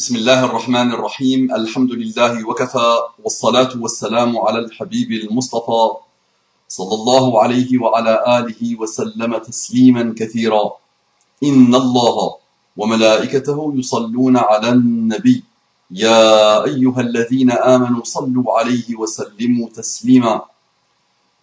[0.00, 2.90] بسم الله الرحمن الرحيم الحمد لله وكفى
[3.24, 5.82] والصلاة والسلام على الحبيب المصطفى
[6.68, 10.72] صلى الله عليه وعلى آله وسلم تسليما كثيرا
[11.44, 12.16] إن الله
[12.76, 15.44] وملائكته يصلون على النبي
[15.90, 20.40] يا أيها الذين آمنوا صلوا عليه وسلموا تسليما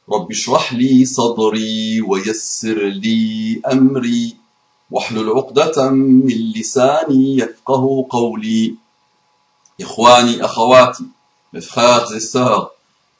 [0.10, 4.47] رب اشرح لي صدري ويسر لي أمري
[4.92, 8.76] واحلل عقدة من لساني يفقه قولي.
[9.82, 11.06] إخواني أخواتي
[11.54, 12.72] مفخار زي السهر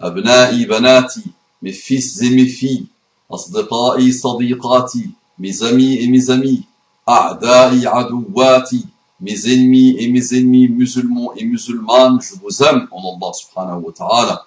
[0.02, 1.24] أبنائي بناتي
[1.62, 2.86] مفيس زي مفي
[3.32, 6.64] أصدقائي صديقاتي مزمي مزمي
[7.10, 8.86] أعدائي عدواتي
[9.22, 14.38] مزنمي مزنمي مزلمو مزلمان جبزم أن الله سبحانه وتعالى.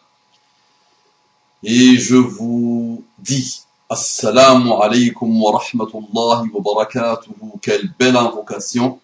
[1.62, 7.58] Et je vous dis Assalamu alaikum wa rahmatullahi wa barakatuhu.
[7.60, 9.00] Quelle belle invocation,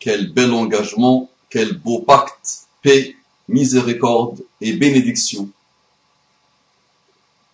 [0.00, 3.16] quel bel engagement, quel beau pacte, paix,
[3.48, 5.50] miséricorde et bénédiction.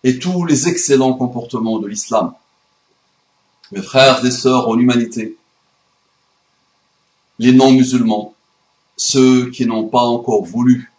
[0.05, 2.33] Et tous les excellents comportements de l'islam.
[3.73, 5.35] Mes frères et sœurs en humanité,
[7.37, 8.33] les non-musulmans,
[8.95, 10.89] ceux qui n'ont pas encore voulu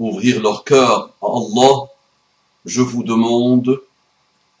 [0.00, 1.86] ouvrir leur cœur à Allah,
[2.64, 3.80] je vous demande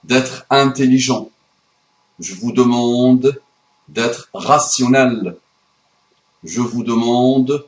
[0.04, 1.30] d'être intelligent.
[2.18, 3.40] Je vous demande
[3.88, 5.36] d'être rationnel.
[6.44, 7.66] Je vous demande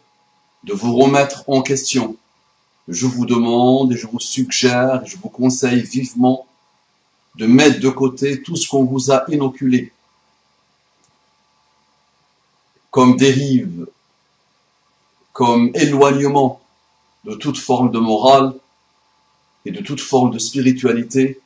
[0.64, 2.16] de vous remettre en question.
[2.88, 6.46] Je vous demande et je vous suggère, je vous conseille vivement
[7.36, 9.92] de mettre de côté tout ce qu'on vous a inoculé
[12.90, 13.86] comme dérive,
[15.32, 16.60] comme éloignement
[17.24, 18.52] de toute forme de morale
[19.64, 21.40] et de toute forme de spiritualité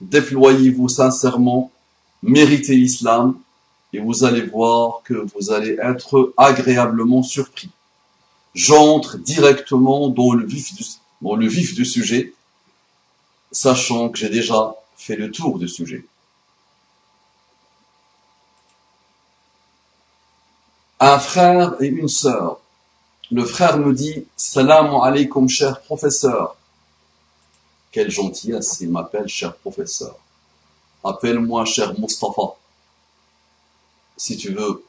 [0.00, 1.70] déployez-vous sincèrement,
[2.22, 3.38] méritez l'islam,
[3.92, 7.70] et vous allez voir que vous allez être agréablement surpris.
[8.54, 12.32] J'entre directement dans le vif du, sujet,
[13.52, 16.04] sachant que j'ai déjà fait le tour du sujet.
[20.98, 22.60] Un frère et une sœur.
[23.30, 26.56] Le frère me dit, Salam alaikum cher professeur.
[27.92, 30.16] Quelle gentillesse, il m'appelle cher professeur.
[31.02, 32.54] Appelle-moi cher Mustapha.
[34.16, 34.84] Si tu veux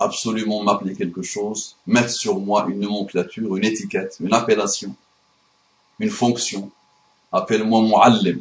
[0.00, 4.94] absolument m'appeler quelque chose, mettre sur moi une nomenclature, une étiquette, une appellation,
[5.98, 6.70] une fonction.
[7.32, 8.40] Appelle-moi Muallim.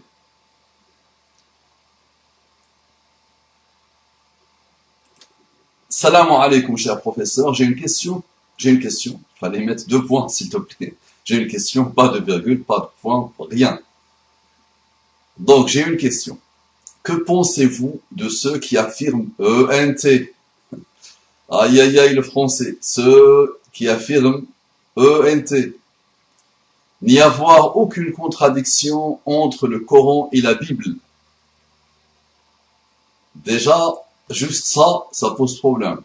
[5.90, 7.54] Salam alaikum, cher professeur.
[7.54, 8.24] J'ai une question.
[8.56, 9.20] J'ai une question.
[9.40, 10.96] Fallait mettre deux points, s'il te plaît.
[11.24, 13.80] J'ai une question, pas de virgule, pas de point, rien.
[15.40, 16.40] Donc, j'ai une question.
[17.04, 20.28] Que pensez-vous de ceux qui affirment ENT
[21.50, 22.78] Aïe, aïe, aïe, le français.
[22.82, 24.46] Ceux qui affirment
[24.98, 25.74] ENT.
[27.04, 30.96] N'y avoir aucune contradiction entre le Coran et la Bible.
[33.36, 33.80] Déjà,
[34.30, 36.02] juste ça, ça pose problème.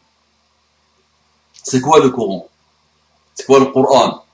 [1.63, 2.47] C'est quoi le Coran?
[3.35, 4.25] C'est quoi le Coran?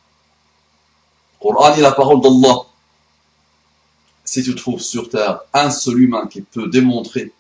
[1.35, 2.68] Le Coran est la parole d'Allah
[4.29, 7.33] si tu trouves sur terre un seul humain qui peut démontrer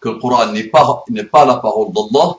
[0.00, 2.36] que le Coran n'est pas, n'est pas la parole d'Allah,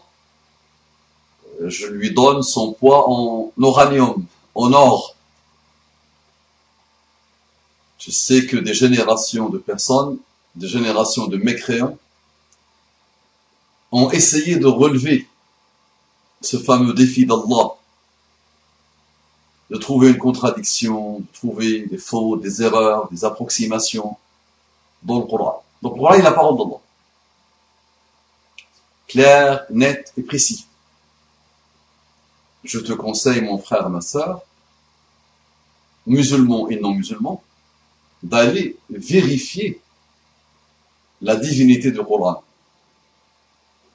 [1.66, 5.16] je lui donne son poids en uranium, en or.
[7.98, 10.18] Tu sais que des générations de personnes,
[10.56, 11.98] des générations de mécréants,
[13.94, 15.30] ont essayé de relever
[16.42, 17.79] ce fameux défi d'Allah
[19.70, 24.18] de trouver une contradiction, de trouver des fautes, des erreurs, des approximations
[25.04, 25.64] dans le Coran.
[25.82, 26.80] Donc le Coran est la parole d'Allah.
[29.08, 30.66] Clair, net et précis.
[32.64, 34.42] Je te conseille, mon frère, ma sœur,
[36.06, 37.42] musulmans et non musulmans,
[38.22, 39.80] d'aller vérifier
[41.22, 42.44] la divinité du Coran.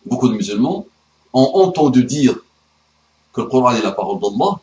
[0.06, 0.86] Beaucoup de musulmans
[1.32, 2.36] ont entendu dire
[3.32, 4.60] que le Coran est la parole d'Allah,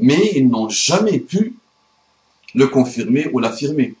[0.00, 1.56] mais ils n'ont jamais pu
[2.54, 3.94] le confirmer ou l'affirmer.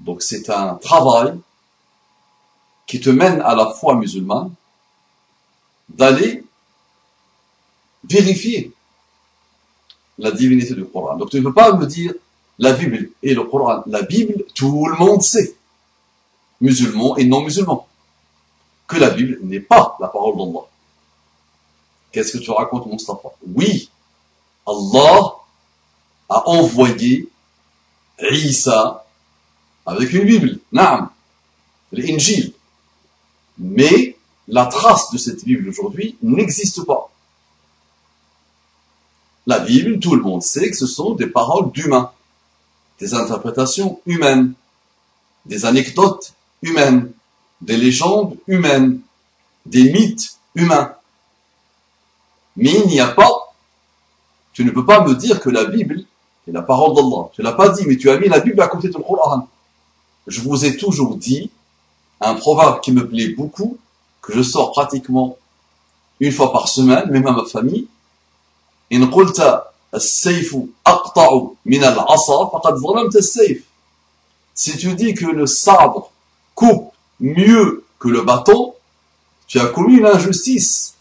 [0.00, 1.38] Donc c'est un travail
[2.86, 4.52] qui te mène à la foi musulmane
[5.88, 6.44] d'aller
[8.04, 8.72] vérifier
[10.18, 11.16] la divinité du Coran.
[11.16, 12.12] Donc tu ne peux pas me dire
[12.58, 13.82] la Bible et le Coran.
[13.86, 15.56] La Bible, tout le monde sait,
[16.60, 17.86] musulmans et non musulmans,
[18.86, 20.66] que la Bible n'est pas la parole d'Allah.
[22.12, 23.28] Qu'est-ce que tu racontes, Mustafa?
[23.54, 23.90] Oui,
[24.68, 25.36] Allah
[26.28, 27.28] a envoyé
[28.30, 29.06] Isa
[29.86, 31.08] avec une Bible, Naam,
[31.92, 32.52] l'Injil.
[33.58, 34.16] Mais
[34.46, 37.10] la trace de cette Bible aujourd'hui n'existe pas.
[39.46, 42.12] La Bible, tout le monde sait que ce sont des paroles d'humains,
[43.00, 44.52] des interprétations humaines,
[45.46, 47.12] des anecdotes humaines,
[47.62, 49.00] des légendes humaines,
[49.64, 50.94] des mythes humains.
[52.56, 53.47] Mais il n'y a pas,
[54.58, 56.02] tu ne peux pas me dire que la Bible
[56.48, 57.28] est la parole d'Allah.
[57.32, 59.46] Tu l'as pas dit, mais tu as mis la Bible à côté du Coran.
[60.26, 61.52] Je vous ai toujours dit
[62.20, 63.78] un proverbe qui me plaît beaucoup,
[64.20, 65.36] que je sors pratiquement
[66.18, 67.86] une fois par semaine, même à ma famille.
[68.90, 72.78] In qulta aqta'u min al-asa faqad.
[74.54, 76.10] Si tu dis que le sabre
[76.56, 78.74] coupe mieux que le bâton,
[79.46, 80.96] tu as commis une injustice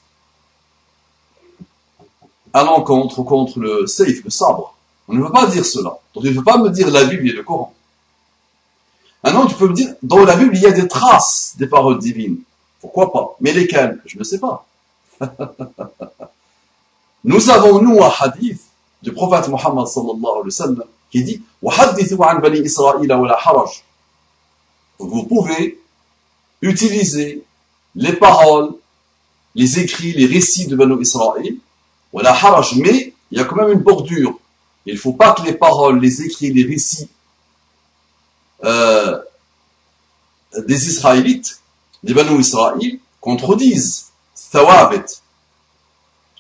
[2.58, 4.76] à l'encontre contre le safe, le sabre.
[5.08, 6.00] On ne veut pas dire cela.
[6.14, 7.74] Donc tu ne veux pas me dire la Bible et le Coran.
[9.24, 12.00] Maintenant, tu peux me dire, dans la Bible, il y a des traces des paroles
[12.00, 12.40] divines.
[12.80, 13.36] Pourquoi pas?
[13.42, 14.02] Mais lesquelles?
[14.06, 14.66] Je ne sais pas.
[17.24, 18.62] nous avons, nous, un hadith
[19.04, 21.44] du prophète Muhammad sallallahu alayhi wa qui dit
[25.00, 25.80] Vous pouvez
[26.62, 27.44] utiliser
[27.96, 28.74] les paroles,
[29.54, 31.56] les écrits, les récits de Banu Israël,
[32.14, 34.40] mais il y a quand même une bordure.
[34.86, 37.10] Il ne faut pas que les paroles, les écrits, les récits
[38.64, 39.20] euh,
[40.66, 41.62] des Israélites,
[42.04, 44.08] des Banu Israël, contredisent
[44.52, 45.22] thawabit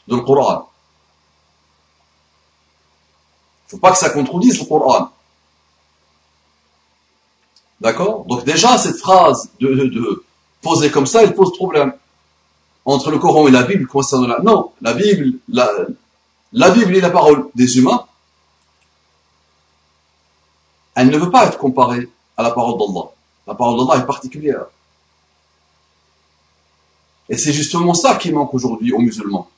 [0.07, 0.69] de le Coran.
[3.63, 5.11] Il ne faut pas que ça contredise le Coran.
[7.81, 8.23] D'accord?
[8.25, 10.23] Donc déjà, cette phrase de, de,
[10.61, 11.93] poser comme ça, elle pose problème.
[12.87, 14.39] Entre le Coran et la Bible concernant la...
[14.39, 15.69] Non, la Bible, la,
[16.53, 18.05] la Bible est la parole des humains.
[20.95, 23.09] Elle ne veut pas être comparée à la parole d'Allah.
[23.45, 24.67] La parole d'Allah est particulière.
[27.27, 29.49] Et c'est justement ça qui manque aujourd'hui aux musulmans.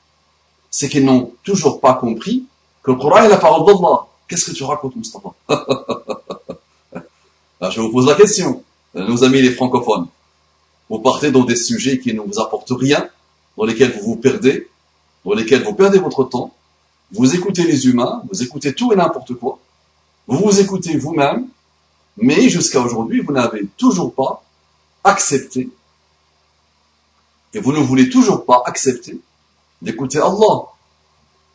[0.68, 2.46] C'est qu'ils n'ont toujours pas compris
[2.82, 4.06] que le Coran est la parole d'Allah.
[4.26, 5.28] Qu'est-ce que tu racontes, Mustafa
[7.70, 8.64] Je vous pose la question.
[8.92, 10.08] Nos amis les francophones,
[10.88, 13.08] vous partez dans des sujets qui ne vous apportent rien,
[13.56, 14.68] dans lesquels vous vous perdez,
[15.24, 16.54] dans lesquels vous perdez votre temps,
[17.12, 19.58] vous écoutez les humains, vous écoutez tout et n'importe quoi,
[20.26, 21.48] vous vous écoutez vous-même,
[22.16, 24.42] mais jusqu'à aujourd'hui, vous n'avez toujours pas
[25.04, 25.70] accepté,
[27.52, 29.20] et vous ne voulez toujours pas accepter
[29.82, 30.66] d'écouter Allah.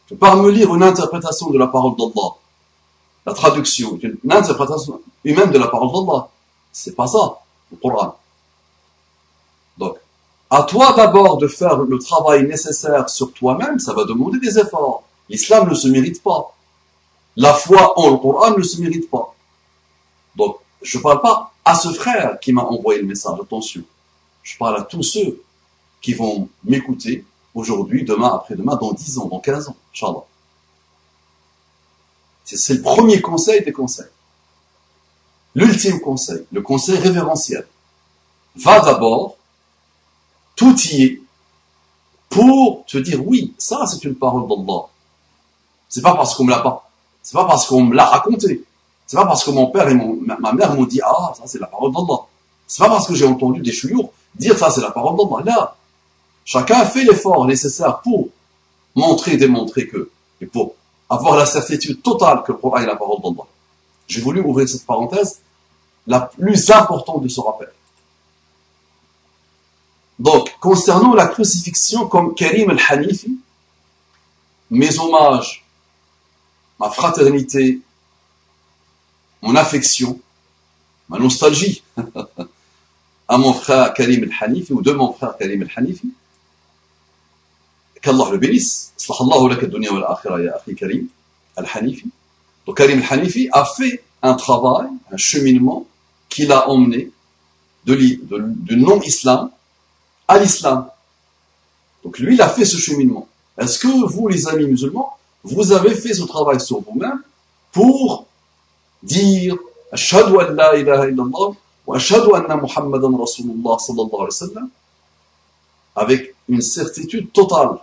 [0.10, 2.36] Je me lire une interprétation de la parole d'Allah.
[3.26, 6.28] La traduction, une interprétation humaine de la parole d'Allah.
[6.72, 7.40] C'est pas ça,
[7.72, 8.18] le Coran.
[10.56, 15.04] À toi d'abord de faire le travail nécessaire sur toi-même, ça va demander des efforts.
[15.28, 16.56] L'islam ne se mérite pas.
[17.36, 19.36] La foi en le Coran ne se mérite pas.
[20.38, 23.84] Donc, je ne parle pas à ce frère qui m'a envoyé le message, attention.
[24.44, 25.44] Je parle à tous ceux
[26.02, 30.24] qui vont m'écouter aujourd'hui, demain, après-demain, dans 10 ans, dans 15 ans, Inch'Allah.
[32.46, 34.08] C'est le premier conseil des conseils.
[35.54, 37.68] L'ultime conseil, le conseil révérentiel.
[38.56, 39.35] Va d'abord,
[40.56, 41.22] tout y est,
[42.30, 44.84] pour te dire oui, ça c'est une parole d'Allah.
[45.90, 46.90] C'est pas parce qu'on me l'a pas,
[47.22, 48.64] c'est pas parce qu'on me l'a raconté.
[49.08, 51.68] C'est pas parce que mon père et ma, mère m'ont dit ah ça c'est la
[51.68, 52.22] parole d'Allah.
[52.68, 55.44] C'est pas parce que j'ai entendu des chouyours dire ça c'est la parole d'Allah.
[55.46, 55.76] Là,
[56.44, 58.30] chacun fait l'effort nécessaire pour
[58.96, 60.10] montrer, démontrer que
[60.42, 60.76] et pour
[61.10, 63.48] avoir la certitude totale que le la parole d'Allah.
[64.08, 65.40] J'ai voulu ouvrir cette parenthèse,
[66.08, 67.72] la plus importante de ce rappel.
[70.18, 73.38] Donc, concernant la crucifixion comme Karim al-Hanifi,
[74.72, 75.66] mes hommages,
[76.80, 77.82] ma fraternité,
[79.42, 80.20] mon affection,
[81.10, 81.84] ma nostalgie
[83.28, 86.10] à mon frère Karim al-Hanifi ou de mon frère Karim al-Hanifi,
[88.02, 88.94] qu'Allah le bénisse.
[90.78, 91.08] Karim
[91.58, 92.10] al-Hanifi.
[92.66, 95.86] Donc Karim al-Hanifi a fait un travail, un cheminement
[96.30, 97.12] qui l'a emmené
[97.86, 99.52] de, du non-islam
[100.28, 100.90] à l'islam.
[102.04, 103.28] Donc lui, il a fait ce cheminement.
[103.58, 107.22] Est-ce que vous, les amis musulmans, vous avez fait ce travail sur vous-même
[107.72, 108.26] pour
[109.04, 109.56] dire
[109.92, 111.56] Ashhadu an la ilaha illallah
[111.88, 114.62] wa ashhadu anna Muhammadan Rasulullah sallallahu alayhi wa
[115.96, 117.78] avec une certitude totale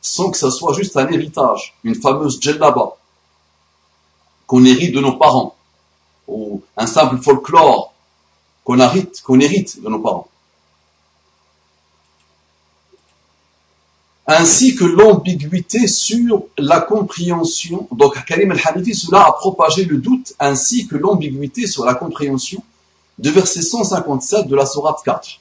[0.00, 2.96] sans que ce soit juste un héritage, une fameuse djellaba
[4.46, 5.56] qu'on hérite de nos parents,
[6.28, 7.92] ou un simple folklore
[8.64, 10.28] qu'on hérite, qu'on hérite de nos parents.
[14.26, 17.88] ainsi que l'ambiguïté sur la compréhension.
[17.92, 22.62] Donc Karim al-Hanifi, cela a propagé le doute ainsi que l'ambiguïté sur la compréhension
[23.18, 25.40] de verset 157 de la Sourate 4.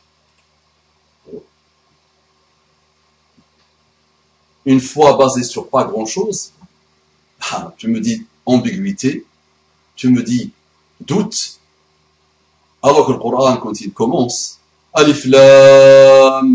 [4.68, 6.52] Une fois basé sur pas grand-chose,
[7.52, 9.26] ah, tu me dis ambiguïté,
[9.96, 10.52] tu me dis
[11.02, 11.60] doute,
[12.82, 14.60] alors que le Coran, quand il commence,
[14.94, 16.55] Alif Lam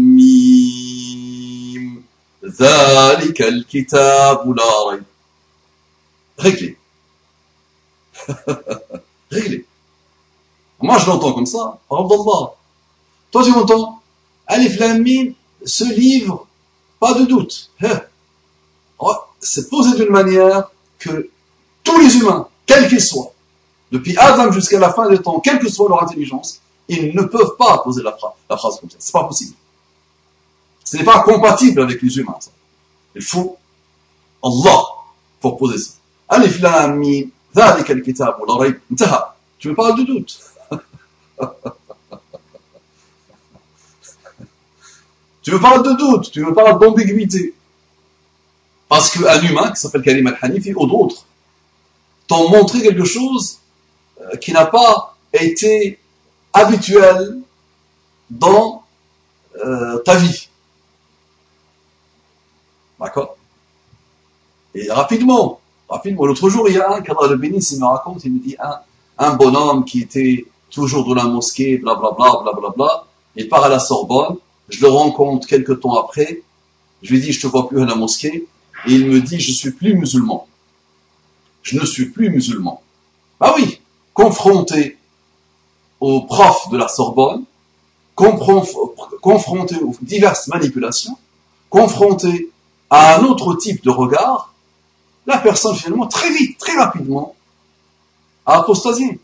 [2.49, 5.03] ذلك الكتاب لا ريب.
[6.37, 6.77] Réglé.
[9.31, 9.65] Réglé.
[10.81, 12.53] Moi, je l'entends comme ça, par d'Allah.
[13.31, 14.01] Toi, tu m'entends
[14.47, 15.33] Alif Lam Mim,
[15.65, 16.45] ce livre,
[16.99, 17.71] pas de doute.
[17.81, 18.01] Hein?
[18.99, 21.29] Oh, c'est posé d'une manière que
[21.83, 23.31] tous les humains, quels qu'ils soient,
[23.91, 27.55] depuis Adam jusqu'à la fin des temps, quelle que soit leur intelligence, ils ne peuvent
[27.57, 28.97] pas poser la, phrase, la phrase comme ça.
[28.99, 29.55] C'est pas possible.
[30.83, 32.37] Ce n'est pas compatible avec les humains.
[32.39, 32.51] Ça.
[33.15, 33.57] Il faut
[34.43, 34.81] Allah
[35.39, 35.93] pour poser ça.
[36.29, 39.23] Alif lam mim, ذلك الكتاب لا ريب انتهى.
[39.59, 40.39] Tu me parles de doute.
[45.41, 47.53] tu me parles de doute, tu me parles d'ambiguïté.
[48.89, 51.25] Parce qu'un humain qui s'appelle Karim al-Hanifi ou d'autres
[52.27, 53.59] t'ont montré quelque chose
[54.21, 55.99] euh, qui n'a pas été
[56.53, 57.39] habituel
[58.29, 58.83] dans
[59.63, 60.48] euh, ta vie.
[63.00, 63.36] D'accord?
[64.74, 66.26] Et rapidement, rapidement.
[66.26, 68.56] L'autre jour, il y a un, quand le bénisse, il me raconte, il me dit,
[68.60, 68.78] un,
[69.18, 73.04] un bonhomme qui était toujours dans la mosquée, blablabla, blablabla,
[73.36, 74.36] il part à la Sorbonne,
[74.68, 76.42] je le rencontre quelques temps après,
[77.02, 78.46] je lui dis, je te vois plus à la mosquée,
[78.86, 80.46] et il me dit, je suis plus musulman.
[81.62, 82.80] Je ne suis plus musulman.
[83.40, 83.80] Ah oui,
[84.14, 84.98] confronté
[85.98, 87.44] aux profs de la Sorbonne,
[88.14, 91.16] confronté aux diverses manipulations,
[91.68, 92.50] confronté
[92.90, 94.52] à un autre type de regard,
[95.26, 97.36] la personne finalement très vite, très rapidement,
[98.44, 99.20] a apostasié.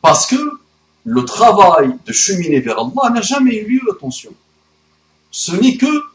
[0.00, 0.60] Parce que
[1.04, 4.32] le travail de cheminer vers Allah n'a jamais eu lieu, attention.
[5.30, 6.10] Ce n'est que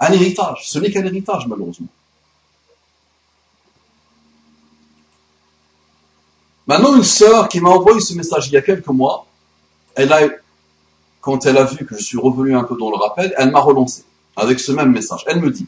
[0.00, 0.62] un héritage.
[0.66, 1.88] Ce n'est qu'un héritage, malheureusement.
[6.66, 9.26] Maintenant, une sœur qui m'a envoyé ce message il y a quelques mois,
[9.94, 10.20] elle a,
[11.20, 13.60] quand elle a vu que je suis revenu un peu dans le rappel, elle m'a
[13.60, 14.04] relancé
[14.36, 15.24] avec ce même message.
[15.26, 15.66] Elle me dit,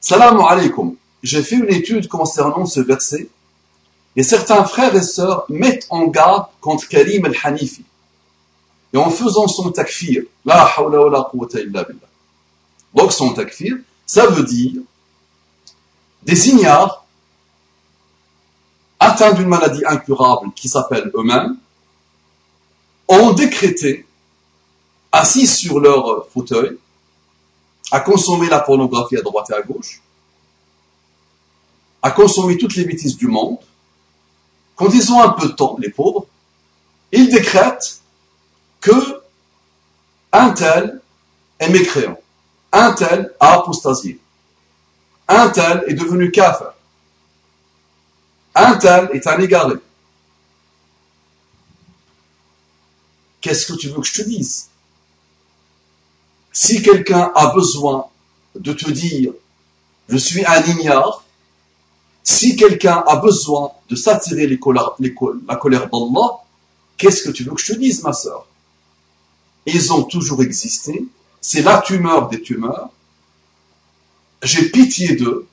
[0.00, 3.28] Salam alaikum, j'ai fait une étude concernant ce verset
[4.16, 7.84] et certains frères et sœurs mettent en garde contre Karim al-Hanifi.
[8.92, 12.08] Et en faisant son takfir, la hawla wa la quwwata illa billah.
[12.94, 14.80] Donc son takfir, ça veut dire
[16.22, 17.04] des ignares
[19.00, 21.56] atteints d'une maladie incurable qui s'appelle eux-mêmes,
[23.08, 24.06] ont décrété,
[25.14, 26.76] assis sur leur fauteuil,
[27.92, 30.02] à consommer la pornographie à droite et à gauche,
[32.02, 33.58] à consommer toutes les bêtises du monde.
[34.74, 36.26] Quand ils ont un peu de temps, les pauvres,
[37.12, 38.00] ils décrètent
[38.80, 39.22] que
[40.32, 41.00] un tel
[41.60, 42.18] est mécréant,
[42.72, 44.18] un tel a apostasié,
[45.28, 46.72] un tel est devenu kafir,
[48.56, 49.76] un tel est un égaré.
[53.40, 54.70] Qu'est-ce que tu veux que je te dise?
[56.54, 58.06] Si quelqu'un a besoin
[58.54, 59.32] de te dire
[60.08, 61.24] je suis un ignare,
[62.22, 66.38] si quelqu'un a besoin de s'attirer la colère d'Allah,
[66.96, 68.46] qu'est-ce que tu veux que je te dise, ma sœur?
[69.66, 71.06] Ils ont toujours existé,
[71.40, 72.88] c'est la tumeur des tumeurs.
[74.42, 75.46] J'ai pitié d'eux.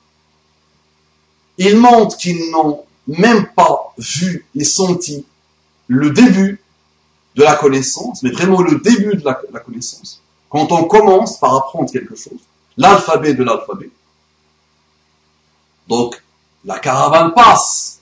[1.58, 5.26] Ils montrent qu'ils n'ont même pas vu et senti
[5.88, 6.62] le début
[7.34, 10.21] de la connaissance, mais vraiment le début de la, connaissance.
[10.52, 12.38] Quand on commence par apprendre quelque chose,
[12.76, 13.90] l'alphabet de l'alphabet.
[15.88, 16.22] Donc,
[16.62, 18.00] la caravane passe.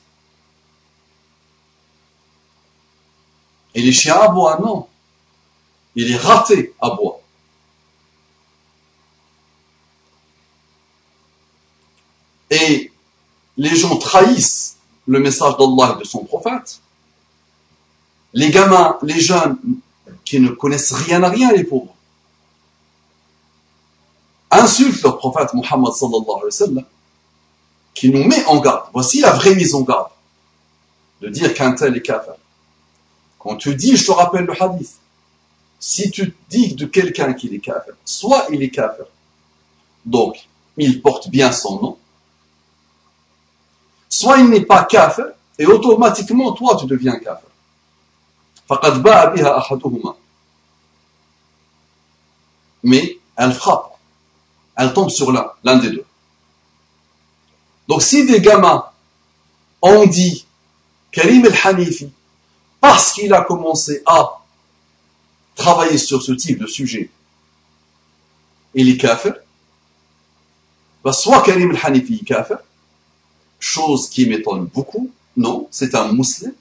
[3.73, 4.88] Et les chiens aboient, non.
[5.95, 7.21] Il est raté à bois.
[12.50, 12.90] Et
[13.59, 14.76] les gens trahissent
[15.07, 16.80] le message d'Allah et de son prophète.
[18.33, 19.57] Les gamins, les jeunes
[20.25, 21.95] qui ne connaissent rien à rien, les pauvres,
[24.50, 26.85] insultent leur prophète Muhammad sallallahu alayhi wa sallam,
[27.95, 28.85] qui nous met en garde.
[28.92, 30.11] Voici la vraie mise en garde
[31.21, 32.35] de dire qu'un tel est kafir.
[33.38, 34.99] Quand tu dis, je te rappelle le hadith,
[35.78, 39.07] si tu dis de quelqu'un qu'il est kafir, soit il est kafir,
[40.04, 41.99] donc il porte bien son nom,
[44.09, 45.26] soit il n'est pas kafir,
[45.59, 47.49] et automatiquement, toi, tu deviens kafir.
[52.83, 53.89] Mais elle frappe.
[54.80, 56.06] Elle tombe sur l'un, des deux.
[57.87, 58.87] Donc si des gamins
[59.82, 60.46] ont dit
[61.12, 62.10] Karim el-Hanifi,
[62.80, 64.40] parce qu'il a commencé à
[65.54, 67.10] travailler sur ce type de sujet,
[68.72, 69.34] il est kafir.
[71.04, 72.56] Bah, soit Karim al-Hanifi est kafir,
[73.58, 75.10] chose qui m'étonne beaucoup.
[75.37, 76.54] Non, c'est un musulman.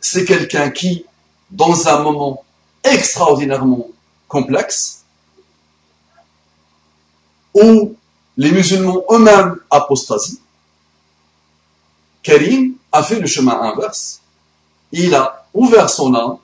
[0.00, 1.04] C'est quelqu'un qui,
[1.52, 2.44] dans un moment
[2.82, 3.86] extraordinairement
[4.26, 4.97] complexe,
[7.62, 7.96] où
[8.36, 10.38] les musulmans eux-mêmes apostasient,
[12.22, 14.20] Karim a fait le chemin inverse.
[14.92, 16.38] Il a ouvert son âme,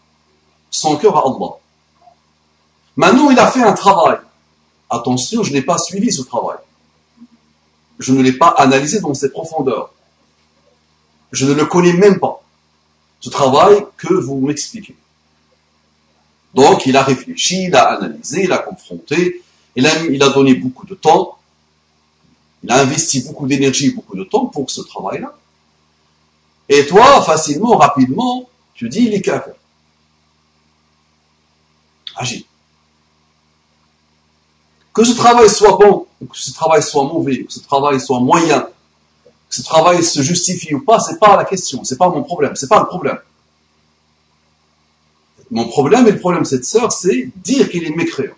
[0.71, 1.57] son cœur à Allah.
[2.97, 4.19] Maintenant, il a fait un travail.
[4.91, 6.59] Attention, je n'ai pas suivi ce travail.
[7.99, 9.93] Je ne l'ai pas analysé dans ses profondeurs.
[11.33, 12.43] Je ne le connais même pas.
[13.21, 14.97] Ce travail que vous m'expliquez.
[16.55, 19.43] Donc, il a réfléchi, il a analysé, il a confronté,
[19.77, 21.39] il a, il a donné beaucoup de temps,
[22.63, 25.35] il a investi beaucoup d'énergie, beaucoup de temps pour ce travail-là.
[26.69, 29.53] Et toi, facilement, rapidement, tu dis, il est kafir.
[32.17, 32.47] Agis.
[34.93, 38.21] Que ce travail soit bon, ou que ce travail soit mauvais, que ce travail soit
[38.21, 38.69] moyen,
[39.49, 42.55] que ce travail se justifie ou pas, c'est pas la question, c'est pas mon problème,
[42.55, 43.19] c'est pas le problème.
[45.51, 48.35] Mon problème et le problème de cette sœur, c'est dire qu'il est mécréant.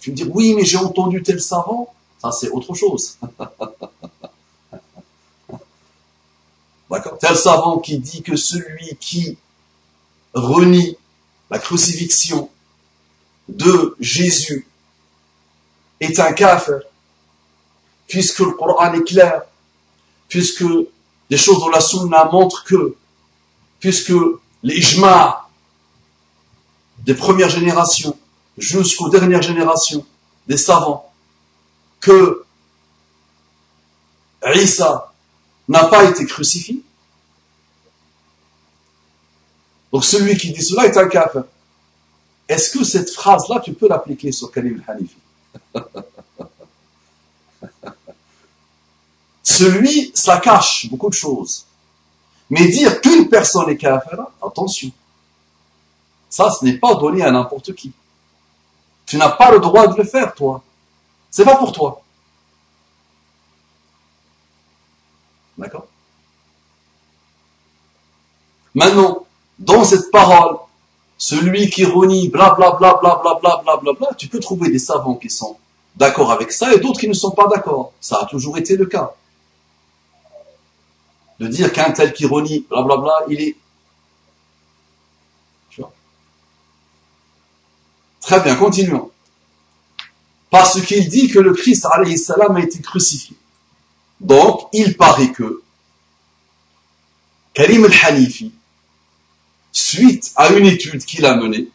[0.00, 1.92] Tu me dis, oui, mais j'ai entendu tel savant.
[2.20, 3.18] Ça, c'est autre chose.
[6.90, 9.38] D'accord Tel savant qui dit que celui qui
[10.34, 10.96] renie
[11.50, 12.50] la crucifixion
[13.48, 14.66] de Jésus
[16.00, 16.80] est un kafir,
[18.08, 19.42] puisque le Coran est clair,
[20.28, 20.64] puisque
[21.28, 22.96] les choses de la sunna montrent que,
[23.78, 24.12] puisque
[24.62, 24.80] les
[26.98, 28.16] des premières générations
[28.60, 30.06] jusqu'aux dernières générations
[30.46, 31.10] des savants
[32.00, 32.44] que
[34.54, 35.12] Isa
[35.68, 36.82] n'a pas été crucifié.
[39.92, 41.44] Donc celui qui dit cela est un kafir.
[42.48, 45.16] Est-ce que cette phrase-là, tu peux l'appliquer sur Kalim al-Hanifi
[49.42, 51.66] Celui, ça cache beaucoup de choses.
[52.48, 54.90] Mais dire qu'une personne est kafir, attention.
[56.28, 57.92] Ça, ce n'est pas donné à n'importe qui.
[59.10, 60.62] Tu n'as pas le droit de le faire, toi.
[61.32, 62.00] C'est pas pour toi.
[65.58, 65.88] D'accord
[68.72, 69.26] Maintenant,
[69.58, 70.58] dans cette parole,
[71.18, 75.56] celui qui renie, blablabla, blablabla, blablabla, tu peux trouver des savants qui sont
[75.96, 77.90] d'accord avec ça et d'autres qui ne sont pas d'accord.
[78.00, 79.12] Ça a toujours été le cas.
[81.40, 83.56] De dire qu'un tel qui renie, blablabla, il est
[88.30, 89.10] Très bien, continuons.
[90.50, 93.36] Parce qu'il dit que le Christ, a été crucifié.
[94.20, 95.64] Donc, il paraît que
[97.54, 98.52] Karim al-Hanifi,
[99.72, 101.70] suite à une étude qu'il a menée,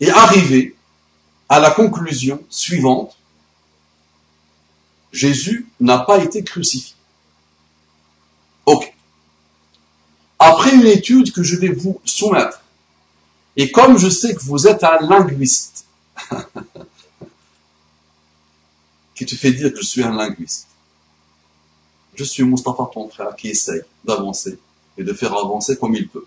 [0.00, 0.74] est arrivé
[1.48, 3.16] à la conclusion suivante.
[5.12, 6.96] Jésus n'a pas été crucifié.
[8.66, 8.92] Ok.
[10.40, 12.63] Après une étude que je vais vous soumettre,
[13.56, 15.86] et comme je sais que vous êtes un linguiste,
[19.14, 20.66] qui te fait dire que je suis un linguiste,
[22.14, 24.58] je suis Mustapha, ton frère, qui essaye d'avancer
[24.96, 26.26] et de faire avancer comme il peut.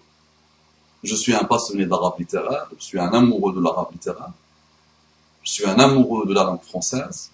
[1.04, 4.32] Je suis un passionné d'arabe littéraire, je suis un amoureux de l'arabe littéraire,
[5.44, 7.32] je suis un amoureux de la langue française,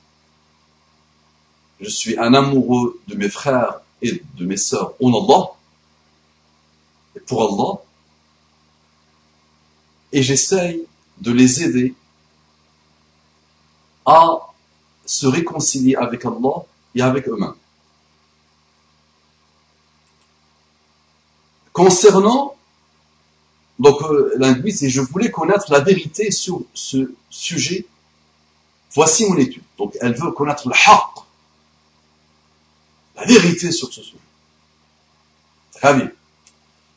[1.80, 5.52] je suis un amoureux de mes frères et de mes sœurs en Allah,
[7.16, 7.82] et pour Allah,
[10.14, 10.86] et j'essaye
[11.20, 11.94] de les aider
[14.06, 14.38] à
[15.06, 16.64] se réconcilier avec Allah
[16.96, 17.56] et avec eux-mêmes.
[21.74, 22.56] Concernant
[23.80, 27.86] donc euh, je voulais connaître la vérité sur ce sujet.
[28.94, 29.64] Voici mon étude.
[29.78, 31.26] Donc elle veut connaître le haqq,
[33.16, 34.18] la vérité sur ce sujet.
[35.74, 36.12] Très bien.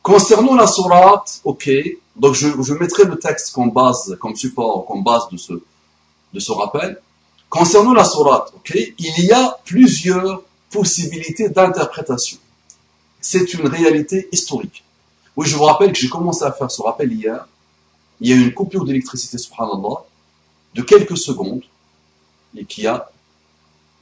[0.07, 1.69] Concernant la sourate, ok,
[2.15, 6.39] donc je, je, mettrai le texte comme base, comme support, comme base de ce, de
[6.39, 7.01] ce rappel.
[7.49, 12.37] Concernant la sourate, ok, il y a plusieurs possibilités d'interprétation.
[13.19, 14.85] C'est une réalité historique.
[15.35, 17.45] Oui, je vous rappelle que j'ai commencé à faire ce rappel hier.
[18.21, 20.05] Il y a eu une coupure d'électricité, subhanallah,
[20.73, 21.63] de quelques secondes,
[22.55, 23.11] et qui a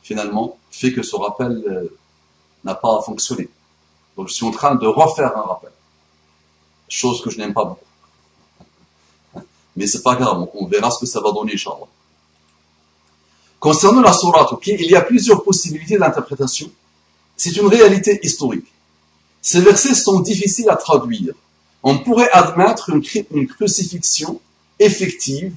[0.03, 1.97] finalement fait que ce rappel euh,
[2.63, 3.49] n'a pas fonctionné.
[4.15, 5.71] Donc je suis en train de refaire un rappel.
[6.87, 9.45] Chose que je n'aime pas beaucoup.
[9.75, 11.87] Mais c'est pas grave, on verra ce que ça va donner, Inch'Allah.
[13.59, 16.69] Concernant la sourate, il y a plusieurs possibilités d'interprétation.
[17.35, 18.71] C'est une réalité historique.
[19.41, 21.33] Ces versets sont difficiles à traduire.
[21.83, 24.39] on pourrait admettre une, crucifixion
[24.79, 25.53] effective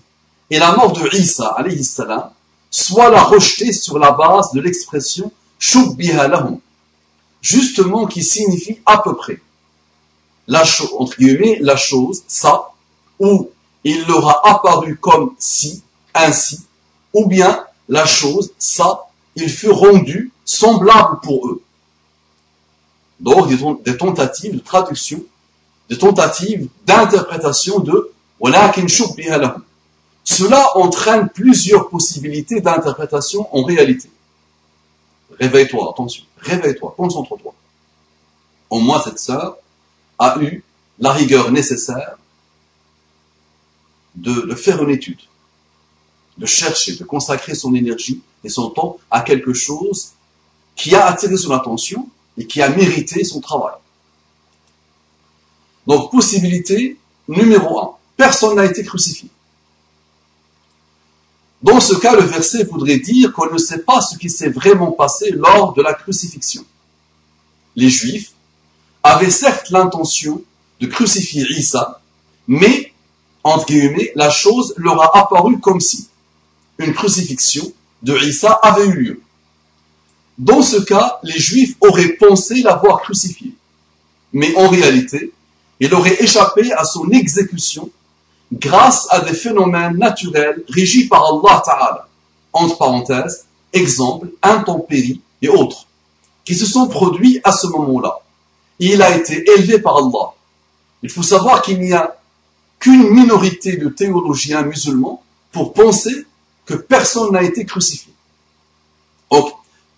[0.51, 2.31] et la mort de Isa, alayhi salam,
[2.71, 6.61] soit la rejeter sur la base de l'expression shubbiha lahum,
[7.41, 9.41] justement qui signifie à peu près.
[10.49, 12.71] La chose, entre guillemets, la chose, ça,
[13.21, 13.51] ou
[13.85, 15.83] il leur a apparu comme si,
[16.15, 16.61] ainsi,
[17.13, 21.63] ou bien la chose, ça, il fut rendu semblable pour eux.
[23.21, 23.49] Donc,
[23.83, 25.23] des, tentatives de traduction,
[25.91, 28.11] des tentatives d'interprétation de
[30.25, 34.11] Cela entraîne plusieurs possibilités d'interprétation en réalité.
[35.39, 37.53] Réveille-toi, attention, réveille-toi, concentre-toi.
[38.71, 39.57] Au moins, cette sœur
[40.19, 40.63] a eu
[40.99, 42.19] la rigueur nécessaire
[44.15, 45.21] de, faire une étude,
[46.37, 50.13] de chercher, de consacrer son énergie et son temps à quelque chose
[50.75, 53.75] qui a attiré son attention et qui a mérité son travail.
[55.87, 57.93] Donc, possibilité numéro un.
[58.17, 59.29] Personne n'a été crucifié.
[61.63, 64.93] Dans ce cas, le verset voudrait dire qu'on ne sait pas ce qui s'est vraiment
[64.93, 66.65] passé lors de la crucifixion.
[67.75, 68.33] Les Juifs
[69.03, 70.43] avaient certes l'intention
[70.81, 72.01] de crucifier Isa,
[72.47, 72.93] mais
[73.45, 76.09] entre guillemets, la chose leur a apparu comme si
[76.79, 79.23] une crucifixion de Isa avait eu lieu.
[80.37, 83.55] Dans ce cas, les Juifs auraient pensé l'avoir crucifié.
[84.33, 85.33] Mais en réalité,
[85.81, 87.91] il aurait échappé à son exécution
[88.53, 92.09] grâce à des phénomènes naturels régis par Allah Ta'ala.
[92.53, 95.87] Entre parenthèses, exemple, intempéries et autres,
[96.45, 98.19] qui se sont produits à ce moment-là.
[98.79, 100.33] Il a été élevé par Allah.
[101.03, 102.17] Il faut savoir qu'il n'y a
[102.79, 106.27] qu'une minorité de théologiens musulmans pour penser
[106.65, 108.13] que personne n'a été crucifié.
[109.31, 109.53] Donc,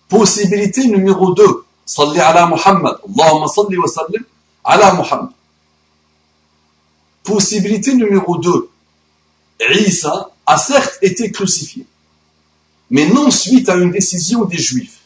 [0.07, 4.23] possibilité numéro 2, salli ala Muhammad, Allahumma salli wa sallim
[4.63, 5.31] ala Muhammad.
[7.23, 8.69] Possibilité numéro 2,
[9.87, 11.85] Isa a certes été crucifié,
[12.89, 15.01] mais non suite à une décision des Juifs.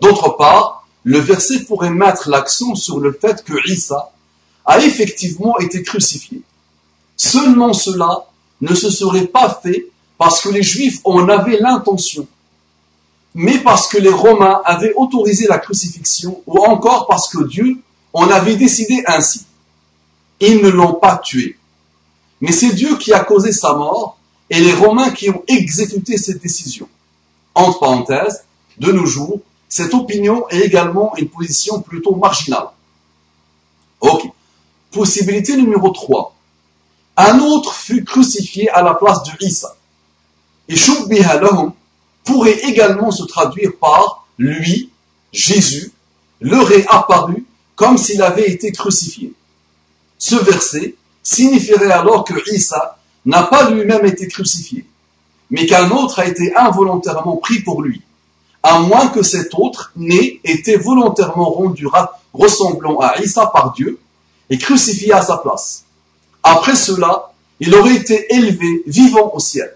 [0.00, 0.77] D'autre part,
[1.08, 4.12] le verset pourrait mettre l'accent sur le fait que Isa
[4.66, 6.42] a effectivement été crucifié.
[7.16, 8.26] Seulement cela
[8.60, 9.86] ne se serait pas fait
[10.18, 12.28] parce que les Juifs en avaient l'intention,
[13.34, 17.78] mais parce que les Romains avaient autorisé la crucifixion, ou encore parce que Dieu
[18.12, 19.46] en avait décidé ainsi.
[20.40, 21.56] Ils ne l'ont pas tué.
[22.42, 24.18] Mais c'est Dieu qui a causé sa mort
[24.50, 26.86] et les Romains qui ont exécuté cette décision.
[27.54, 28.44] Entre parenthèses,
[28.76, 32.68] de nos jours, cette opinion est également une position plutôt marginale.
[34.00, 34.22] Ok.
[34.90, 36.34] Possibilité numéro 3.
[37.16, 39.76] Un autre fut crucifié à la place de Isa.
[40.68, 41.40] Et Shubbiha
[42.24, 44.90] pourrait également se traduire par lui,
[45.32, 45.92] Jésus,
[46.40, 49.32] leur est apparu comme s'il avait été crucifié.
[50.18, 54.84] Ce verset signifierait alors que Isa n'a pas lui-même été crucifié,
[55.50, 58.02] mais qu'un autre a été involontairement pris pour lui,
[58.68, 61.86] à moins que cet autre n'ait été volontairement rendu
[62.34, 63.98] ressemblant à Isa par Dieu
[64.50, 65.84] et crucifié à sa place.
[66.42, 69.74] Après cela, il aurait été élevé vivant au ciel.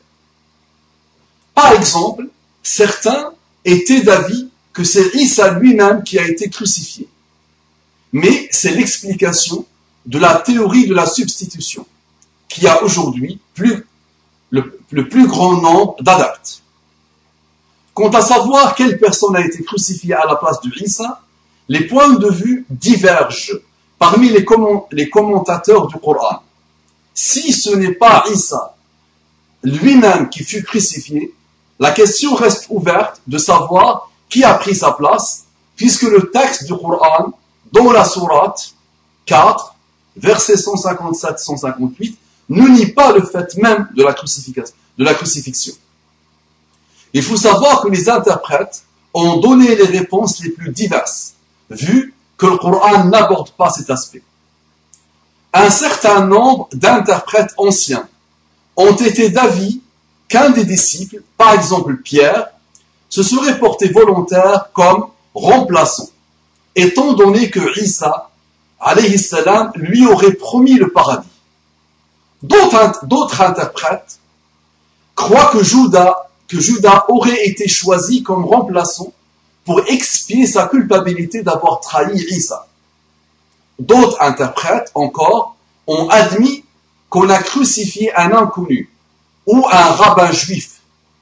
[1.54, 2.28] Par exemple,
[2.62, 3.32] certains
[3.64, 7.08] étaient d'avis que c'est Isa lui-même qui a été crucifié.
[8.12, 9.64] Mais c'est l'explication
[10.04, 11.86] de la théorie de la substitution,
[12.48, 14.76] qui a aujourd'hui le,
[15.08, 16.61] plus grand nombre d'adeptes.
[17.94, 21.20] Quant à savoir quelle personne a été crucifiée à la place de Isa,
[21.68, 23.60] les points de vue divergent
[23.98, 26.42] parmi les, commentateurs du Coran.
[27.14, 28.74] Si ce n'est pas Isa
[29.62, 31.32] lui-même qui fut crucifié,
[31.78, 35.44] la question reste ouverte de savoir qui a pris sa place,
[35.76, 37.32] puisque le texte du Coran,
[37.70, 38.74] dans la sourate
[39.26, 39.74] 4,
[40.16, 42.14] verset 157-158,
[42.48, 45.74] ne nie pas le fait même de la crucifixion.
[47.14, 51.34] Il faut savoir que les interprètes ont donné les réponses les plus diverses,
[51.70, 54.22] vu que le Coran n'aborde pas cet aspect
[55.52, 58.08] un certain nombre d'interprètes anciens
[58.76, 59.82] ont été d'avis
[60.28, 62.48] qu'un des disciples, par exemple Pierre,
[63.08, 66.08] se serait porté volontaire comme remplaçant,
[66.74, 68.30] étant donné que Isa,
[68.80, 71.28] alayhi salam, lui aurait promis le paradis.
[72.42, 74.18] D'autres interprètes
[75.14, 79.12] croient que Judas, Judas aurait été choisi comme remplaçant
[79.64, 82.66] pour expier sa culpabilité d'avoir trahi Isa.
[83.78, 86.64] D'autres interprètes encore ont admis
[87.08, 88.90] qu'on a crucifié un inconnu
[89.46, 90.80] ou un rabbin juif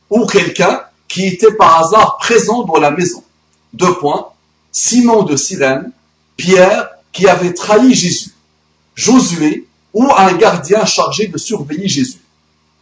[0.09, 3.23] ou quelqu'un qui était par hasard présent dans la maison.
[3.73, 4.29] Deux points.
[4.73, 5.93] Simon de Cyrène,
[6.37, 8.35] Pierre qui avait trahi Jésus.
[8.95, 12.21] Josué ou un gardien chargé de surveiller Jésus,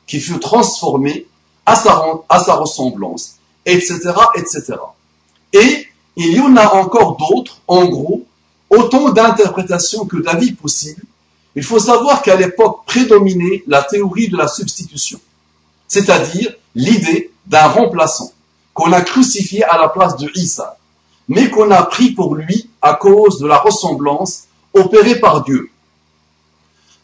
[0.07, 1.27] qui fut transformé
[1.69, 3.99] à sa, ressemblance, etc.,
[4.37, 4.75] etc.
[5.53, 8.25] Et il y en a encore d'autres, en gros,
[8.71, 11.03] autant d'interprétations que d'avis possibles.
[11.55, 15.21] Il faut savoir qu'à l'époque prédominait la théorie de la substitution,
[15.87, 18.33] c'est-à-dire l'idée d'un remplaçant
[18.75, 20.77] qu'on a crucifié à la place de Isa,
[21.29, 25.71] mais qu'on a pris pour lui à cause de la ressemblance opérée par Dieu.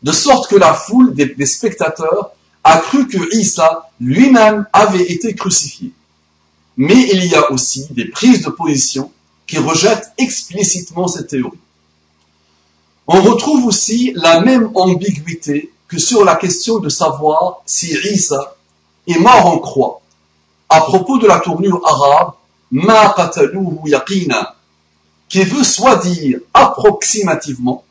[0.02, 2.30] De sorte que la foule des, spectateurs
[2.64, 5.92] a cru que Isa lui-même avait été crucifié.
[6.76, 9.12] Mais il y a aussi des prises de position
[9.46, 11.58] qui rejettent explicitement cette théorie.
[13.06, 18.56] On retrouve aussi la même ambiguïté que sur la question de savoir si Isa
[19.06, 20.00] est mort en croix.
[20.70, 22.32] À propos de la tournure arabe,
[22.70, 23.14] ma
[23.84, 24.56] yaqina,
[25.28, 27.84] qui veut soit dire approximativement,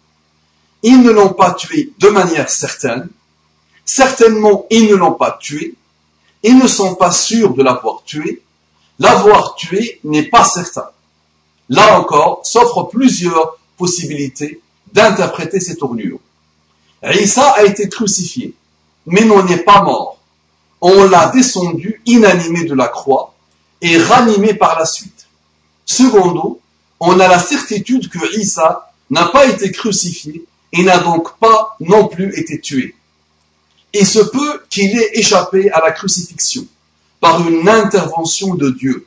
[0.81, 3.07] ils ne l'ont pas tué de manière certaine,
[3.85, 5.75] certainement ils ne l'ont pas tué,
[6.43, 8.41] ils ne sont pas sûrs de l'avoir tué,
[8.99, 10.89] l'avoir tué n'est pas certain.
[11.69, 16.19] Là encore, s'offrent plusieurs possibilités d'interpréter ces tournures.
[17.03, 18.53] Isa a été crucifié,
[19.05, 20.17] mais n'en est pas mort.
[20.81, 23.33] On l'a descendu inanimé de la croix
[23.81, 25.27] et ranimé par la suite.
[25.85, 26.61] Secondo,
[26.99, 32.07] on a la certitude que Isa n'a pas été crucifié et n'a donc pas non
[32.07, 32.95] plus été tué.
[33.93, 36.65] Il se peut qu'il ait échappé à la crucifixion
[37.19, 39.05] par une intervention de Dieu.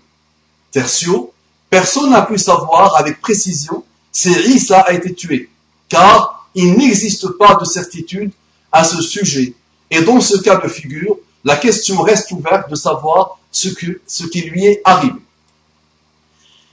[0.71, 1.33] Tertio,
[1.69, 5.51] personne n'a pu savoir avec précision si Isa a été tué
[5.89, 8.31] car il n'existe pas de certitude
[8.73, 9.55] à ce sujet.
[9.91, 14.67] Et dans ce cas de figure, la question reste ouverte de savoir ce, qui lui
[14.67, 15.21] est arrivé.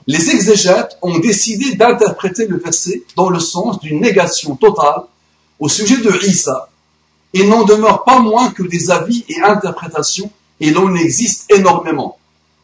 [0.06, 5.04] Les exégètes ont décidé d'interpréter le verset dans le sens d'une négation totale
[5.58, 6.68] au sujet de Isa.
[7.34, 12.16] Il n'en demeure pas moins que des avis et interprétations, et l'on existe énormément.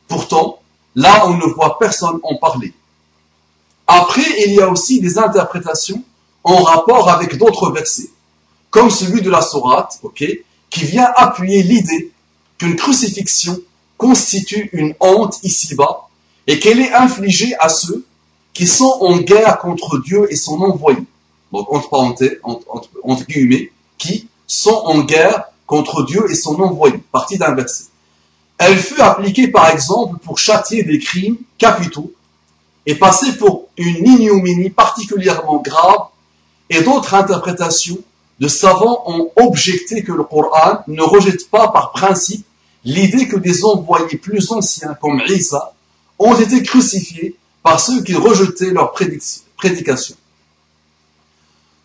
[0.08, 0.60] Pourtant,
[0.94, 2.72] là, on ne voit personne en parler.
[3.86, 6.02] Après, il y a aussi des interprétations
[6.44, 8.10] en rapport avec d'autres versets,
[8.70, 10.00] comme celui de la Sourate,
[10.70, 12.12] qui vient appuyer l'idée
[12.56, 13.60] qu'une crucifixion
[13.98, 16.08] constitue une honte ici-bas
[16.46, 18.06] et qu'elle est infligée à ceux
[18.52, 21.02] qui sont en guerre contre Dieu et son envoyé.
[21.52, 26.98] Donc, entre parenthèses, entre, guillemets, qui sont en guerre contre Dieu et son envoyé.
[27.12, 27.84] Partie d'un verset.
[28.58, 32.12] Elle fut appliquée, par exemple, pour châtier des crimes capitaux
[32.84, 36.06] et passer pour une ignominie particulièrement grave
[36.68, 37.98] et d'autres interprétations
[38.40, 42.44] de savants ont objecté que le Coran ne rejette pas par principe
[42.84, 45.74] l'idée que des envoyés plus anciens comme Isa
[46.18, 50.16] ont été crucifiés par ceux qui rejetaient leur prédication.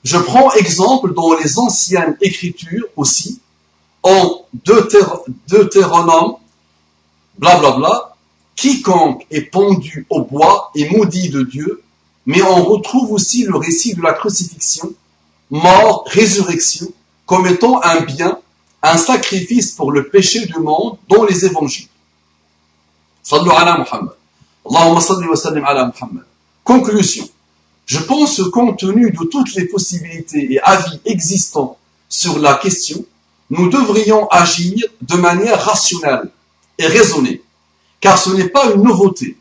[0.05, 3.41] Je prends exemple dans les anciennes écritures aussi,
[4.03, 4.45] en
[5.47, 6.35] Deutéronome,
[7.37, 8.15] blablabla,
[8.55, 11.83] quiconque est pendu au bois est maudit de Dieu
[12.25, 14.91] mais on retrouve aussi le récit de la crucifixion,
[15.51, 16.87] mort, résurrection,
[17.25, 18.39] comme étant un bien,
[18.81, 21.87] un sacrifice pour le péché du monde dans les évangiles.
[23.21, 24.15] Sallu Muhammad.
[24.67, 26.25] Allahumma salli wa sallim ala Muhammad.
[26.63, 27.27] Conclusion.
[27.85, 31.77] Je pense compte tenu de toutes les possibilités et avis existants
[32.09, 33.05] sur la question,
[33.49, 36.29] nous devrions agir de manière rationnelle
[36.77, 37.43] et raisonnée,
[37.99, 39.37] car ce n'est pas une nouveauté.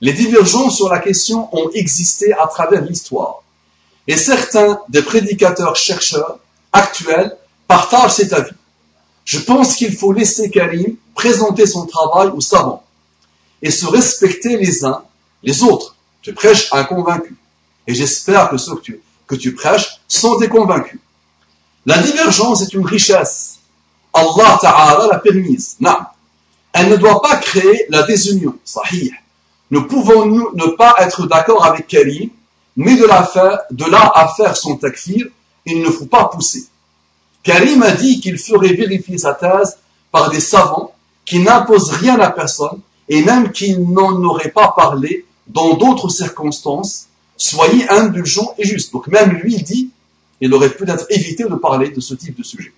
[0.00, 3.42] Les divergences sur la question ont existé à travers l'histoire.
[4.06, 6.38] Et certains des prédicateurs chercheurs
[6.72, 8.52] actuels partagent cet avis.
[9.24, 12.84] Je pense qu'il faut laisser Karim présenter son travail aux savants
[13.62, 15.02] et se respecter les uns
[15.42, 15.96] les autres.
[16.22, 17.36] Tu prêches un convaincu.
[17.86, 18.74] Et j'espère que ceux
[19.26, 21.00] que tu, prêches sont des convaincus.
[21.84, 23.58] La divergence est une richesse.
[24.12, 25.76] Allah Ta'ala l'a permise.
[25.80, 25.96] Non.
[26.72, 28.56] Elle ne doit pas créer la désunion.
[28.64, 29.12] Sahih.
[29.70, 32.30] Ne pouvons-nous ne pas être d'accord avec Karim,
[32.76, 35.26] mais de là à faire son takfir,
[35.64, 36.66] il ne faut pas pousser.
[37.42, 39.78] Karim a dit qu'il ferait vérifier sa thèse
[40.10, 40.92] par des savants
[41.24, 47.06] qui n'imposent rien à personne et même qui n'en auraient pas parlé dans d'autres circonstances.
[47.36, 48.92] Soyez indulgents et justes.
[48.92, 49.90] Donc même lui il dit,
[50.40, 52.72] il aurait peut-être évité de parler de ce type de sujet.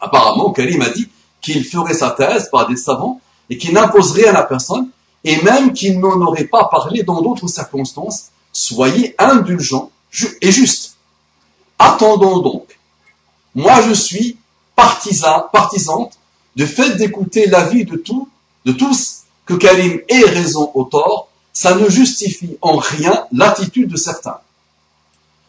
[0.00, 1.08] Apparemment, Karim a dit
[1.40, 3.20] qu'il ferait sa thèse par des savants
[3.50, 4.88] et qui n'imposent rien à personne
[5.24, 9.90] et même qu'il n'en aurait pas parlé dans d'autres circonstances, soyez indulgents
[10.40, 10.96] et justes.
[11.78, 12.78] Attendons donc.
[13.54, 14.38] Moi, je suis
[14.74, 16.18] partisan, partisante
[16.56, 18.28] du fait d'écouter l'avis de tous,
[18.64, 23.96] de tous, que Karim ait raison au tort, ça ne justifie en rien l'attitude de
[23.96, 24.38] certains.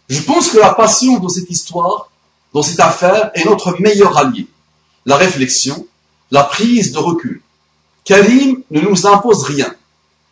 [0.09, 2.09] Je pense que la passion dans cette histoire,
[2.53, 4.47] dans cette affaire, est notre meilleur allié.
[5.05, 5.87] La réflexion,
[6.31, 7.41] la prise de recul.
[8.03, 9.73] Karim ne nous impose rien.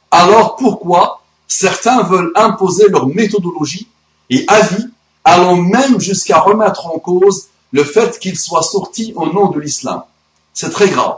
[0.09, 3.87] Alors pourquoi certains veulent imposer leur méthodologie
[4.29, 4.87] et avis,
[5.23, 10.03] allant même jusqu'à remettre en cause le fait qu'il soit sorti au nom de l'islam?
[10.53, 11.17] C'est très grave.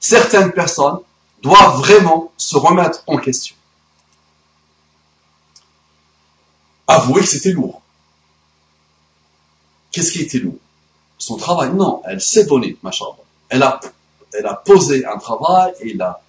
[0.00, 0.98] Certaines personnes
[1.42, 3.54] doivent vraiment se remettre en question.
[6.86, 7.80] Avouer que c'était lourd.
[9.90, 10.58] Qu'est-ce qui était lourd?
[11.18, 11.72] Son travail?
[11.72, 13.06] Non, elle s'est donnée, machin.
[13.48, 13.80] Elle a,
[14.32, 16.20] elle a posé un travail et elle a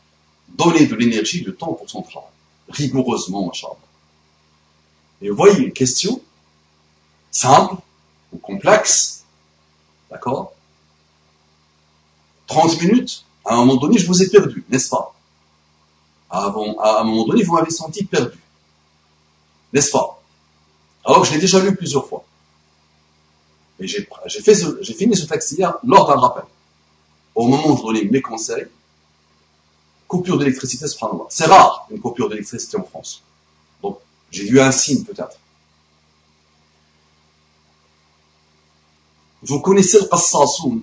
[0.47, 2.29] donné de l'énergie, de temps pour son travail.
[2.69, 3.67] Rigoureusement, machin.
[5.21, 6.21] Et vous voyez, une question
[7.31, 7.75] simple
[8.31, 9.23] ou complexe,
[10.09, 10.53] d'accord?
[12.47, 15.13] 30 minutes, à un moment donné, je vous ai perdu, n'est-ce pas?
[16.29, 18.39] Avant, À un moment donné, vous m'avez senti perdu,
[19.73, 20.14] n'est-ce pas?
[21.05, 22.25] Alors que je l'ai déjà lu plusieurs fois.
[23.79, 24.07] Et j'ai
[24.93, 26.43] fini ce texte hier lors d'un rappel.
[27.35, 28.65] Au moment où je donnais mes conseils,
[30.07, 30.85] coupure d'électricité,
[31.29, 33.21] c'est rare une coupure d'électricité en France.
[33.83, 33.99] Donc,
[34.31, 35.37] j'ai vu un signe peut-être.
[39.43, 40.81] Vous connaissez le Qassassoun,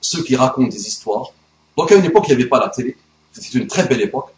[0.00, 1.28] ceux qui racontent des histoires.
[1.76, 2.96] Donc à une époque, il n'y avait pas la télé.
[3.32, 4.28] C'était une très belle époque.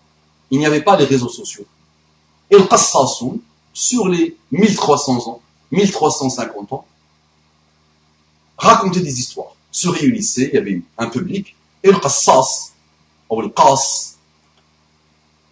[0.50, 1.64] Il n'y avait pas les réseaux sociaux.
[2.50, 3.40] Et le Qassassoun,
[3.76, 6.86] sur les 1300 ans, 1350 ans,
[8.56, 9.54] racontait des histoires.
[9.70, 12.72] Se réunissait, il y avait un public, et le Qassas,
[13.28, 14.16] ou le Qass,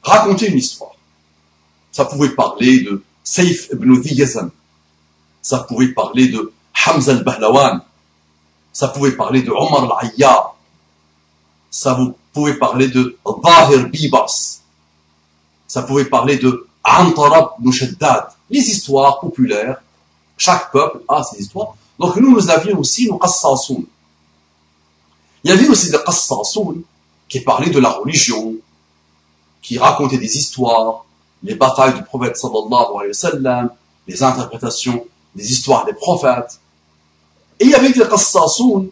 [0.03, 0.93] racontait une histoire.
[1.93, 4.49] Ça pouvait parler de Saif ibn Dhiyazan.
[5.43, 6.51] Ça pouvait parler de
[6.87, 7.83] Hamza al-Bahlawan.
[8.73, 10.57] Ça pouvait parler de Omar al-Ayyar.
[11.71, 14.61] Ça vous pouvait parler de Zahir Bibas.
[15.69, 18.29] Ça pouvait parler de Antarab Mushaddad.
[18.51, 19.81] Les histoires populaires.
[20.37, 21.75] Chaque peuple a ses histoires.
[21.99, 23.85] Donc nous, nous avions aussi nos Qassassoun.
[25.43, 26.83] Il y avait aussi des Qassassoun
[27.29, 28.55] qui parlaient de la religion,
[29.63, 31.05] qui racontaient des histoires,
[31.43, 33.71] les batailles du prophète sallallahu alayhi wa sallam,
[34.07, 36.61] les interprétations des histoires des prophètes.
[37.61, 38.89] Et il y avait des Qassassoun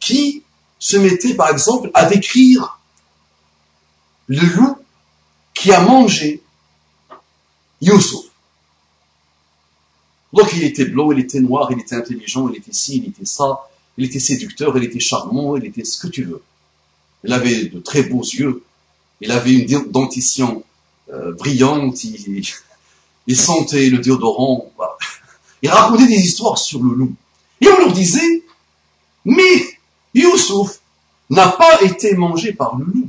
[0.00, 0.42] qui
[0.78, 2.78] se mettaient par exemple à décrire
[4.26, 4.78] le loup
[5.54, 6.42] qui a mangé
[7.80, 8.26] Youssouf.
[10.32, 13.24] Donc il était blanc, il était noir, il était intelligent, il était ci, il était
[13.24, 16.42] ça, il était séducteur, il était charmant, il était ce que tu veux.
[17.24, 18.62] Il avait de très beaux yeux,
[19.20, 20.62] il avait une dentition
[21.12, 24.70] euh, brillante, il, sentait le déodorant.
[25.62, 27.14] Il racontait des histoires sur le loup.
[27.60, 28.44] Et on leur disait,
[29.24, 29.78] mais
[30.14, 30.80] Youssouf
[31.30, 33.08] n'a pas été mangé par le loup.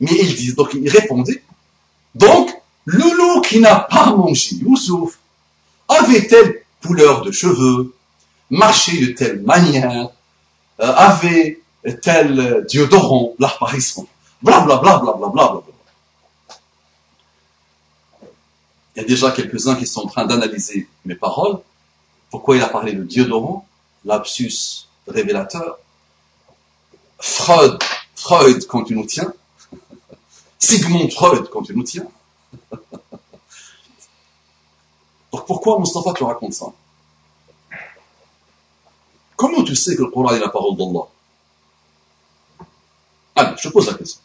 [0.00, 1.42] Mais il dit, donc il répondait,
[2.14, 2.47] donc
[2.90, 5.18] le loup qui n'a pas mangé Youssouf
[5.88, 7.94] avait telle couleur de cheveux,
[8.48, 10.08] marchait de telle manière,
[10.80, 11.60] euh, avait
[12.00, 14.08] tel déodorant, là par exemple,
[14.42, 15.62] blablabla, blablabla, bla,
[18.96, 21.58] Il y a déjà quelques-uns qui sont en train d'analyser mes paroles.
[22.30, 23.66] Pourquoi il a parlé de déodorant,
[24.06, 25.78] lapsus révélateur,
[27.20, 27.78] Freud,
[28.16, 29.30] Freud quand tu nous tiens,
[30.58, 32.08] Sigmund Freud quand tu nous tiens,
[35.32, 36.66] donc pourquoi Mustafa te raconte ça?
[39.36, 41.06] Comment tu sais que le Coran est la parole d'Allah?
[43.36, 44.20] Allez, je pose la question.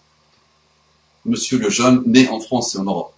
[1.25, 3.13] Monsieur le jeune, né en France et en Europe,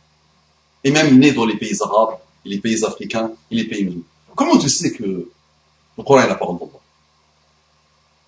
[0.84, 4.04] et même né dans les pays arabes, les pays africains, et les pays musulmans,
[4.36, 6.72] comment tu sais que le Coran est la parole d'Allah?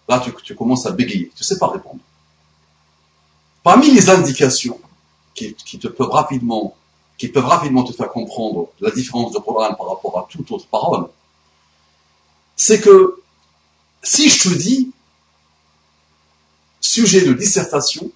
[0.07, 1.99] Là, tu, commences à bégayer, tu ne sais pas répondre.
[3.61, 4.79] Parmi les indications
[5.37, 6.75] qui te peuvent rapidement
[7.17, 10.67] qui peuvent rapidement te faire comprendre la différence de Coran par rapport à toute autre
[10.67, 11.09] parole,
[12.55, 13.21] c'est que
[14.03, 14.91] si je te dis
[16.79, 18.09] sujet de dissertation,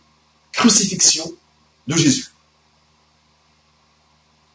[0.51, 1.31] crucifixion
[1.87, 2.31] de Jésus,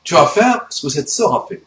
[0.04, 1.64] tu vas faire ce que cette sœur a fait.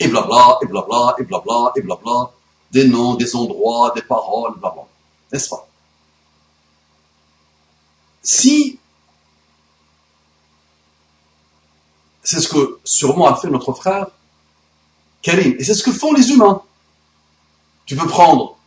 [0.00, 2.30] Et blabla, et blabla, et blabla, et blabla,
[2.70, 4.82] des noms, des endroits, des paroles, blabla.
[5.32, 5.67] N'est-ce pas?
[8.22, 8.78] Si
[12.22, 14.08] C'est ce que sûrement a fait notre frère
[15.22, 15.56] Karim.
[15.58, 16.60] Et c'est ce que font les humains.
[17.86, 18.58] Tu peux prendre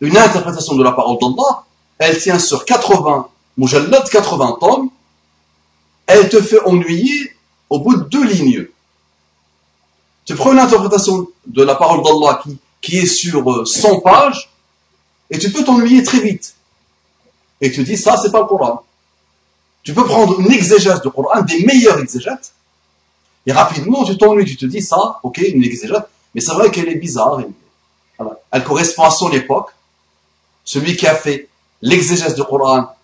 [0.00, 1.64] une interprétation de la parole d'Allah,
[1.98, 4.90] elle tient sur 80 mujallad, 80 tomes,
[6.06, 7.34] elle te fait ennuyer
[7.68, 8.68] au bout de deux lignes.
[10.24, 12.40] Tu prends une interprétation de la parole d'Allah
[12.80, 14.50] qui, est sur 100 euh, pages,
[15.30, 16.54] et tu peux t'ennuyer très vite.
[17.60, 18.84] Et tu dis, ça, c'est pas le Coran.
[19.88, 22.52] Tu peux prendre une exégèse du Coran, des meilleurs exégètes,
[23.46, 26.02] Et rapidement, tu t'ennuies, tu te dis ça, ok, une exégèse,
[26.34, 27.40] mais c'est vrai qu'elle est bizarre.
[28.50, 29.70] Elle correspond à son époque.
[30.62, 31.48] Celui qui a fait
[31.80, 32.94] l'exégèse du Coran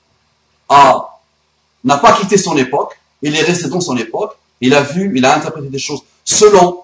[0.69, 5.25] n'a pas quitté son époque, il est resté dans son époque, il a vu, il
[5.25, 6.83] a interprété des choses selon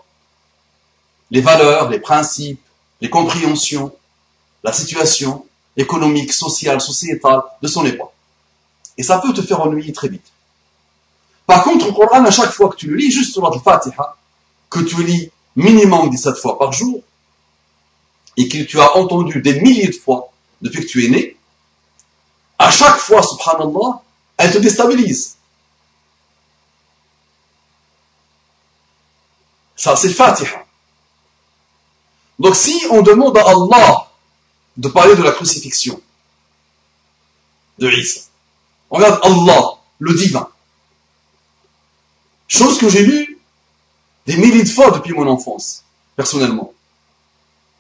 [1.31, 2.63] les valeurs, les principes,
[3.03, 3.93] les compréhensions,
[4.65, 5.45] la situation
[5.77, 8.13] économique, sociale, sociétale de son époque.
[9.01, 10.31] Et ça peut te faire ennuyer très vite.
[11.47, 14.15] Par contre, le Coran, à chaque fois que tu le lis, juste sur la Fatiha,
[14.69, 17.03] que tu lis minimum 17 fois par jour,
[18.37, 20.31] et que tu as entendu des milliers de fois
[20.61, 21.39] depuis que tu es né,
[22.59, 24.03] à chaque fois, subhanallah,
[24.37, 25.39] elle te déstabilise.
[29.77, 30.63] Ça, c'est Fatiha.
[32.39, 34.11] Donc si on demande à Allah
[34.77, 35.99] de parler de la crucifixion
[37.79, 38.30] de Isa,
[38.91, 40.49] on regarde Allah, le divin.
[42.49, 43.39] Chose que j'ai lue
[44.27, 45.85] des milliers de fois depuis mon enfance,
[46.17, 46.73] personnellement.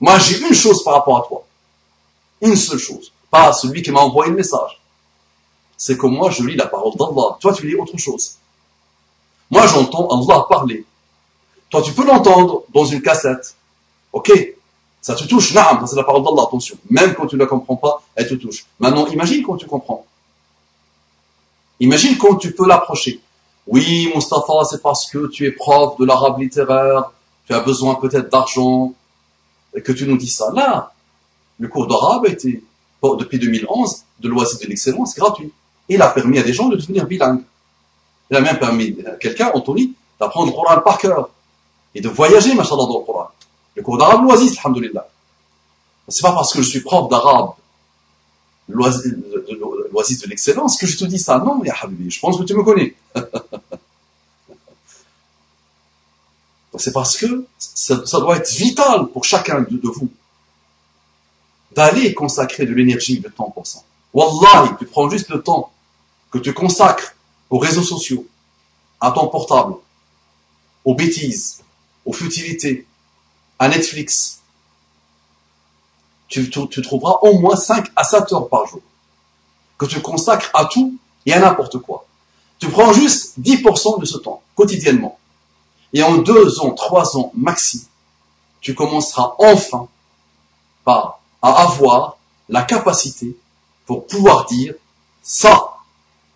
[0.00, 1.44] Moi, j'ai une chose par rapport à toi.
[2.40, 3.12] Une seule chose.
[3.30, 4.80] Pas celui qui m'a envoyé le message.
[5.76, 7.36] C'est que moi, je lis la parole d'Allah.
[7.40, 8.36] Toi, tu lis autre chose.
[9.50, 10.84] Moi, j'entends Allah parler.
[11.68, 13.56] Toi, tu peux l'entendre dans une cassette.
[14.12, 14.32] Ok,
[15.00, 16.76] ça te touche, naam, c'est la parole d'Allah, attention.
[16.88, 18.66] Même quand tu ne la comprends pas, elle te touche.
[18.78, 20.04] Maintenant, imagine quand tu comprends.
[21.80, 23.20] Imagine quand tu peux l'approcher.
[23.66, 27.10] Oui, Mustafa, c'est parce que tu es prof de l'arabe littéraire,
[27.46, 28.94] tu as besoin peut-être d'argent,
[29.72, 30.50] que tu nous dis ça.
[30.54, 30.92] Là,
[31.58, 32.62] le cours d'arabe a été,
[33.02, 35.52] depuis 2011, de l'oasis de l'excellence, gratuit.
[35.88, 37.42] Il a permis à des gens de devenir bilingues.
[38.30, 41.30] Il a même permis à quelqu'un, Anthony, d'apprendre le Coran par cœur
[41.94, 43.28] et de voyager, machallah, dans le Coran.
[43.74, 45.08] Le cours d'arabe l'oasis, alhamdoulilah.
[46.08, 47.50] C'est pas parce que je suis prof d'arabe,
[49.92, 51.38] l'oasis de l'excellence, que je te dis ça.
[51.38, 51.74] Non, ya
[52.08, 52.94] je pense que tu me connais.
[56.78, 60.08] C'est parce que ça, doit être vital pour chacun de, vous
[61.72, 63.80] d'aller consacrer de l'énergie, de temps pour ça.
[64.14, 65.72] Wallahi, tu prends juste le temps
[66.30, 67.14] que tu consacres
[67.50, 68.26] aux réseaux sociaux,
[69.00, 69.74] à ton portable,
[70.84, 71.62] aux bêtises,
[72.06, 72.86] aux futilités,
[73.58, 74.40] à Netflix,
[76.28, 76.48] tu,
[76.82, 78.80] trouveras au moins 5 à 7 heures par jour
[79.80, 82.04] que tu consacres à tout et à n'importe quoi.
[82.58, 85.18] Tu prends juste 10% de ce temps, quotidiennement.
[85.94, 87.88] Et en 2 ans, 3 ans maxi,
[88.60, 89.88] tu commenceras enfin
[90.84, 92.18] par, à avoir
[92.50, 93.34] la capacité
[93.86, 94.74] pour pouvoir dire
[95.22, 95.78] ça,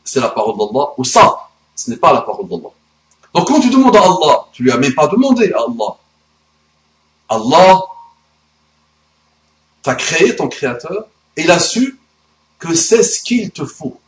[0.02, 2.70] c'est la parole d'Allah, ou ça, ce n'est pas la parole d'Allah.
[3.34, 5.96] Donc quand tu demandes à Allah, tu lui as même pas demandé à Allah.
[7.28, 7.82] Allah
[9.82, 12.00] t'a créé, ton créateur, et il a su
[12.63, 13.99] que c'est ce qu'il te faut.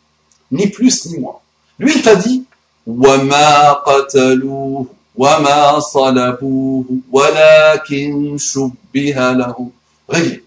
[0.52, 1.40] Ni plus ni moins.
[1.80, 2.44] Lui, il t'a dit,
[2.88, 9.72] وَمَا قَتَلُوهُ وَمَا صَلَبُوهُ وَلَكِنْ شُبِّهَ لَهُ
[10.10, 10.44] Réglé.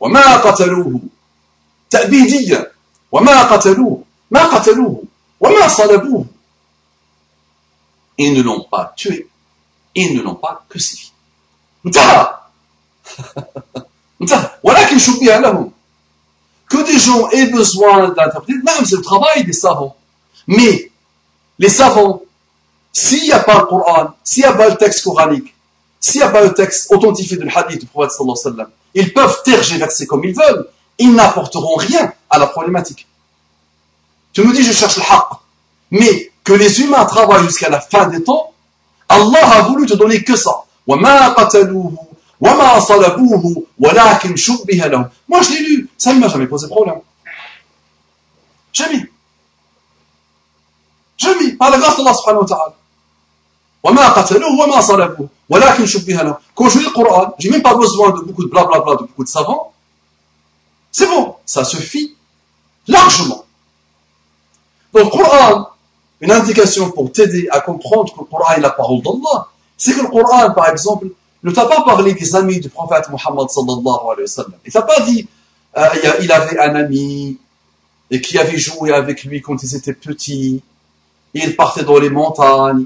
[0.00, 1.00] وَمَا قَتَلُوهُ
[1.94, 2.72] تأبيديا
[3.12, 5.02] وما قتلوه ما قتلوه
[5.40, 6.26] وما صلبوه
[8.16, 9.28] ils ne l'ont pas tué,
[9.96, 11.10] ils ne l'ont pas crucifié.
[16.68, 19.96] Que des gens aient besoin d'interpréter, même c'est le travail des savants.
[20.46, 20.90] Mais
[21.58, 22.22] les savants,
[22.92, 25.54] s'il n'y a pas le Coran, s'il n'y a pas le texte coranique,
[26.00, 28.70] s'il n'y a pas le texte authentifié du hadith du prophète sallallahu alayhi wa sallam,
[28.94, 30.68] ils peuvent tergiverser comme ils veulent,
[30.98, 33.06] ils n'apporteront rien à la problématique.
[34.32, 35.28] Tu nous dis, je cherche le haqq.
[35.90, 38.52] Mais que les humains travaillent jusqu'à la fin des temps,
[39.08, 40.64] Allah a voulu te donner que ça.
[40.86, 42.07] وَمَا قَتَلُوهُ
[42.41, 42.51] Moi,
[45.41, 47.01] je l'ai lu, ça ne m'a jamais posé problème.
[48.71, 49.09] Jamais.
[51.17, 51.51] Jamais.
[51.53, 52.75] Par la grâce d'Allah subhanahu wa ta'ala.
[56.55, 59.23] Quand je lis le Coran, j'ai même pas besoin de beaucoup de blablabla, de beaucoup
[59.23, 59.73] de savants.
[60.91, 62.15] C'est bon, ça suffit
[62.87, 63.45] largement.
[64.93, 65.69] Donc, le Coran,
[66.19, 70.01] une indication pour t'aider à comprendre que le Coran est la parole d'Allah, c'est que
[70.01, 71.07] le Coran, par exemple,
[71.43, 74.53] ne t'a pas parlé des amis du prophète Muhammad sallallahu alayhi wa sallam.
[74.65, 75.27] Il t'a pas dit,
[75.77, 75.87] euh,
[76.21, 77.37] il avait un ami,
[78.11, 80.61] et qui avait joué avec lui quand ils étaient petits,
[81.33, 82.85] il partait dans les montagnes,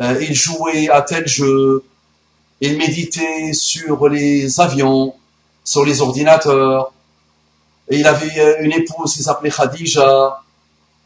[0.00, 1.84] euh, il jouait à tel jeu,
[2.60, 5.14] il méditait sur les avions,
[5.64, 6.92] sur les ordinateurs,
[7.90, 10.42] et il avait euh, une épouse qui s'appelait Khadija,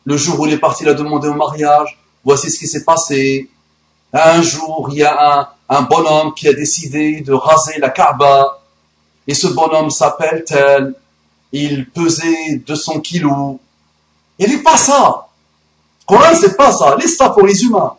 [0.04, 3.48] le jour où il est parti la demander au mariage, voici ce qui s'est passé.
[4.12, 8.60] Un jour, il y a un, bonhomme qui a décidé de raser la Kaaba,
[9.26, 10.94] et ce bonhomme s'appelle tel,
[11.52, 13.56] il pesait 200 kilos.
[14.38, 15.28] Il n'est pas ça.
[16.06, 16.96] Coran, c'est pas ça.
[16.96, 17.94] Laisse ça pour les humains.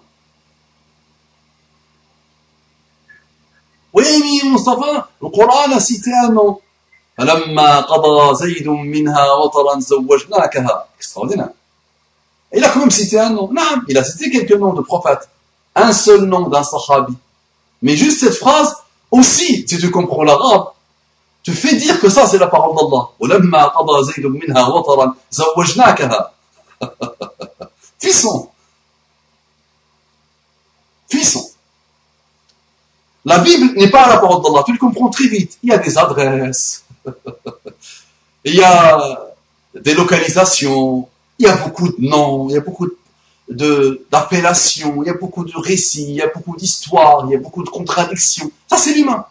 [3.94, 4.06] Oui,
[4.44, 6.60] mais Mustafa, le Coran a cité un nom.
[10.98, 11.50] Extraordinaire.
[12.54, 13.50] Il a quand même cité un nom.
[13.52, 15.30] Non, il a cité quelques noms de prophètes
[15.84, 17.14] un seul nom d'un sahabi.
[17.82, 18.76] Mais juste cette phrase,
[19.12, 20.70] aussi, si tu comprends l'arabe,
[21.44, 23.10] te fait dire que ça c'est la parole d'Allah.
[28.00, 28.52] Puissant.
[31.10, 31.46] Puissant.
[33.26, 35.58] La Bible n'est pas la parole d'Allah, tu le comprends très vite.
[35.64, 36.86] Il y a des adresses,
[38.46, 39.34] il y a
[39.74, 41.08] des localisations,
[41.38, 42.96] il y a beaucoup de noms, il y a beaucoup de
[43.49, 47.39] d'appellations, il y a beaucoup de récits, il y a beaucoup d'histoires, il y a
[47.39, 48.51] beaucoup de contradictions.
[48.69, 49.27] Ça, c'est l'humain.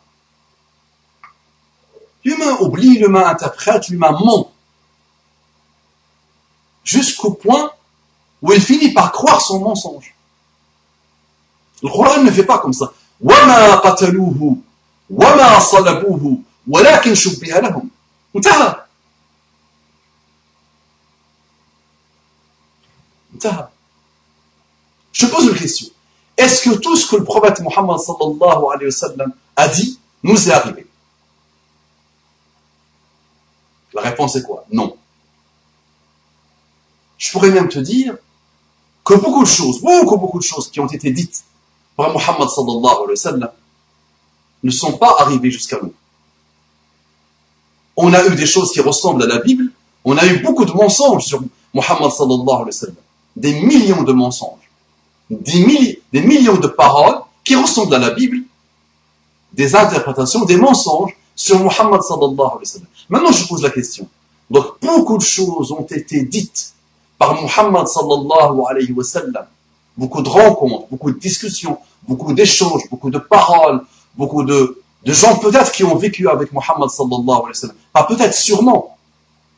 [2.23, 4.51] L'humain oublie, l'humain interprète, l'humain ment.
[6.83, 7.71] Jusqu'au point
[8.41, 10.13] où il finit par croire son mensonge.
[11.81, 12.93] Le Coran ne fait pas comme ça.
[16.67, 17.89] ولكن شبه لهم
[18.35, 18.75] انتهى
[23.33, 23.67] انتهى
[25.18, 25.88] je pose une question.
[26.36, 30.48] Est-ce que tout ce que le prophète Mohammed sallallahu alayhi wa sallam a dit nous
[30.48, 30.86] est arrivé?
[33.94, 34.64] La réponse est quoi?
[34.70, 34.96] Non.
[37.16, 38.16] Je pourrais même te dire
[39.04, 41.44] que beaucoup de choses, beaucoup, beaucoup de choses qui ont été dites
[41.96, 43.50] par Mohammed sallallahu alayhi wa sallam
[44.62, 45.92] ne sont pas arrivées jusqu'à nous
[48.00, 49.72] on a eu des choses qui ressemblent à la Bible,
[50.04, 51.42] on a eu beaucoup de mensonges sur
[51.74, 52.94] Muhammad sallallahu alayhi wa sallam.
[53.34, 54.57] Des millions de mensonges,
[55.30, 58.38] des, des millions de paroles qui ressemblent à la Bible,
[59.52, 62.86] des interprétations, des mensonges sur Muhammad sallallahu alayhi wa sallam.
[63.08, 64.08] Maintenant, je pose la question.
[64.50, 66.72] Donc, beaucoup de choses ont été dites
[67.18, 69.46] par Muhammad sallallahu alayhi wa sallam.
[69.96, 73.82] Beaucoup de rencontres, beaucoup de discussions, beaucoup d'échanges, beaucoup de paroles,
[74.16, 77.76] beaucoup de, de gens peut-être qui ont vécu avec Mohammed sallallahu alayhi wa sallam.
[77.92, 78.96] Pas peut-être, sûrement.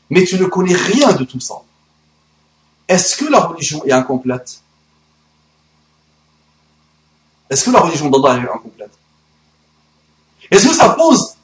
[0.08, 1.54] Mais tu ne connais rien de tout ça.
[2.88, 4.59] Est-ce que la religion est incomplète?
[7.50, 8.92] Est-ce que la religion d'Allah est incomplète?
[10.50, 11.34] Est-ce que ça pose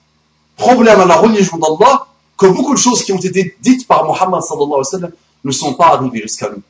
[0.57, 4.41] problème à la religion d'Allah que beaucoup de choses qui ont été dites par Mohammed
[5.45, 6.63] ne sont pas arrivées jusqu'à nous?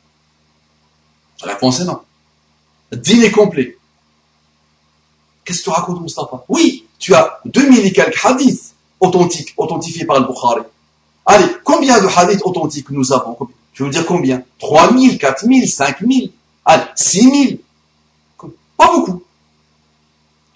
[1.45, 1.99] La réponse est non.
[2.91, 3.77] Dîner complet.
[5.45, 6.43] Qu'est-ce que tu racontes, Mustafa?
[6.49, 10.63] Oui, tu as 2000 et quelques hadiths authentiques, authentifiés par le Bukhari.
[11.25, 13.37] Allez, combien de hadiths authentiques nous avons
[13.73, 14.41] Tu veux dire combien?
[14.59, 16.31] 3000, 4000, 5000
[16.65, 17.59] Allez, 6000
[18.77, 19.21] Pas beaucoup.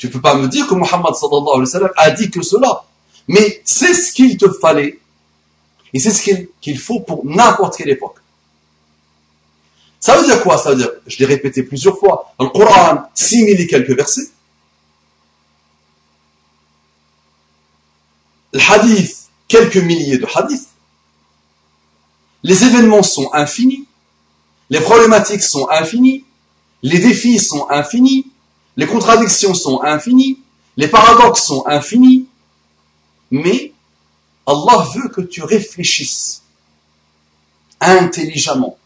[0.01, 2.85] Tu peux pas me dire que Muhammad sallallahu alayhi wa sallam a dit que cela.
[3.27, 4.99] Mais c'est ce qu'il te fallait.
[5.93, 6.23] Et c'est ce
[6.59, 8.15] qu'il faut pour n'importe quelle époque.
[9.99, 10.57] Ça veut dire quoi?
[10.57, 14.31] Ça veut dire, je l'ai répété plusieurs fois, le Coran, 6000 et quelques versets.
[18.53, 20.67] le hadith, quelques milliers de hadiths,
[22.43, 23.85] les événements sont infinis,
[24.69, 26.25] les problématiques sont infinies,
[26.81, 28.30] les défis sont infinis,
[28.77, 30.39] les contradictions sont infinies,
[30.77, 32.27] les paradoxes sont infinis,
[33.29, 33.73] mais
[34.45, 36.43] Allah veut que tu réfléchisses
[37.79, 38.77] intelligemment,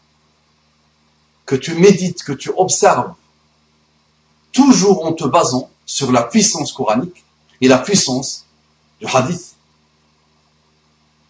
[1.44, 3.14] que tu médites, que tu observes,
[4.52, 7.24] toujours en te basant sur la puissance coranique
[7.60, 8.46] et la puissance
[9.00, 9.54] du hadith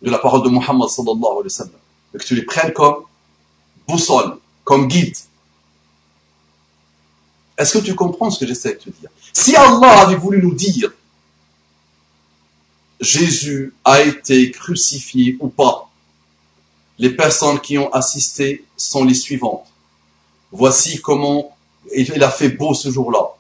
[0.03, 1.81] de la parole de Muhammad sallallahu alayhi wa sallam.
[2.15, 3.05] Et que tu les prennes comme
[3.89, 5.17] boussole, comme guide.
[7.59, 9.11] Est-ce que tu comprends ce que j'essaie de te dire?
[9.33, 10.93] Si Allah avait voulu nous dire
[13.01, 15.91] Jésus a été crucifié ou pas,
[16.99, 19.67] les personnes qui ont assisté sont les suivantes.
[20.51, 21.55] Voici comment
[21.95, 23.35] il a fait beau ce jour-là.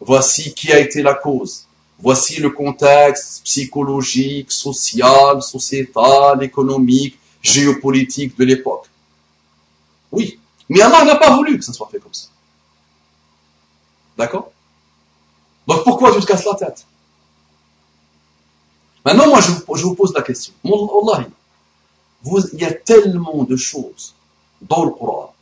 [0.00, 1.66] Voici qui a été la cause.
[2.00, 8.86] Voici le contexte psychologique, social, sociétal, économique, géopolitique de l'époque.
[10.10, 10.38] Oui,
[10.68, 12.28] mais Allah n'a pas voulu que ça soit fait comme ça.
[14.18, 14.50] D'accord?
[15.66, 16.84] Donc pourquoi tu te casses la tête
[19.04, 20.52] Maintenant, moi, je vous, pose la question.
[20.64, 24.14] Il y a tellement de choses
[24.60, 25.32] dans le Coran.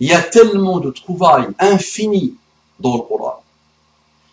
[0.00, 2.34] Il y a tellement de trouvailles infinies
[2.80, 3.42] dans le Coran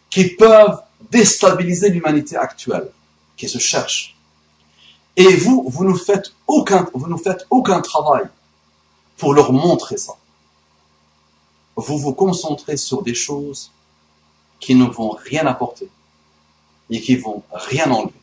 [0.10, 2.90] qui peuvent déstabiliser l'humanité actuelle
[3.36, 4.16] qui se cherche.
[5.16, 8.28] Et vous, vous ne faites aucun, vous ne faites aucun travail
[9.18, 10.14] pour leur montrer ça.
[11.78, 13.72] Vous vous concentrez sur des choses
[14.60, 15.88] qui ne vont rien apporter
[16.90, 18.14] et qui vont rien enlever.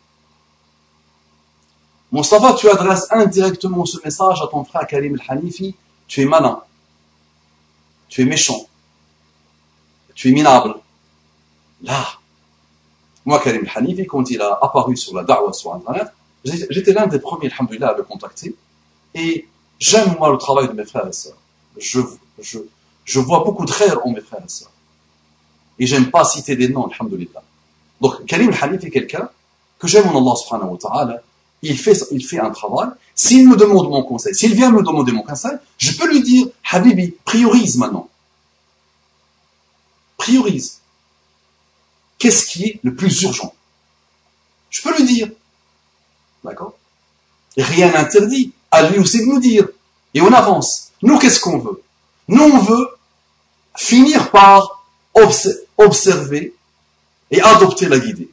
[2.11, 5.75] Mustafa, tu adresses indirectement ce message à ton frère Karim al-Hanifi,
[6.09, 6.63] tu es malin,
[8.09, 8.67] tu es méchant,
[10.15, 10.75] tu es minable.
[11.83, 12.05] Là,
[13.25, 16.09] Moi, Karim Hanifi, quand il a apparu sur la da'wah sur Internet,
[16.45, 18.55] j'étais l'un des premiers, alhamdoulilah, à le contacter.
[19.15, 19.49] Et
[19.79, 21.37] j'aime, moi, le travail de mes frères et sœurs.
[21.79, 22.01] Je,
[23.05, 24.71] je vois beaucoup de frères en mes frères et sœurs.
[25.79, 27.43] Et j'aime pas citer des noms, alhamdoulilah.
[28.01, 29.29] Donc, Karim Hanifi est quelqu'un
[29.79, 31.23] que j'aime en Allah subhanahu wa ta'ala.
[31.63, 32.89] Il fait, il fait un travail.
[33.15, 36.47] S'il me demande mon conseil, s'il vient me demander mon conseil, je peux lui dire,
[36.71, 38.09] Habibi, priorise maintenant.
[40.17, 40.81] Priorise.
[42.19, 43.55] Qu'est-ce qui est le plus urgent?
[44.71, 45.31] Je peux lui dire.
[46.43, 46.75] D'accord?
[47.57, 49.69] Rien n'interdit à lui aussi de nous dire.
[50.13, 50.93] Et on avance.
[51.03, 51.83] Nous, qu'est-ce qu'on veut?
[52.29, 52.89] Nous, on veut
[53.77, 54.85] finir par
[55.79, 56.55] observer
[57.31, 58.31] et adopter la guidée.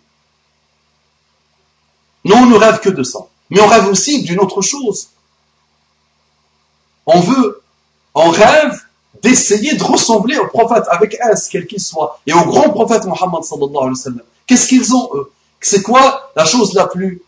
[2.24, 3.20] Nous, on ne rêve que de ça.
[3.50, 5.10] Mais on rêve aussi d'une autre chose.
[7.06, 7.62] On veut,
[8.14, 8.80] on rêve
[9.22, 13.44] d'essayer de ressembler au prophète avec S, quel qu'il soit, et au grand prophète Mohammed
[13.44, 14.22] sallallahu alayhi wa sallam.
[14.48, 15.32] Qu'est-ce qu'ils ont, eux?
[15.60, 17.22] C'est quoi la chose la plus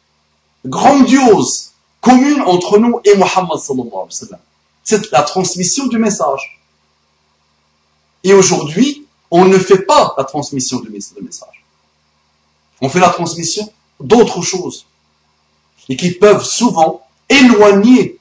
[0.65, 4.39] grandiose, commune entre nous et Mohammed sallallahu alayhi wa sallam?
[4.83, 6.61] C'est la transmission du message.
[8.23, 11.63] Et aujourd'hui, on ne fait pas la transmission du message.
[12.81, 14.85] On fait la transmission d'autres choses.
[15.89, 18.17] Et qui peuvent souvent éloigner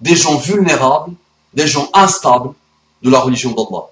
[0.00, 1.14] des gens vulnérables,
[1.54, 2.54] des gens instables,
[3.02, 3.86] de la religion d'Allah.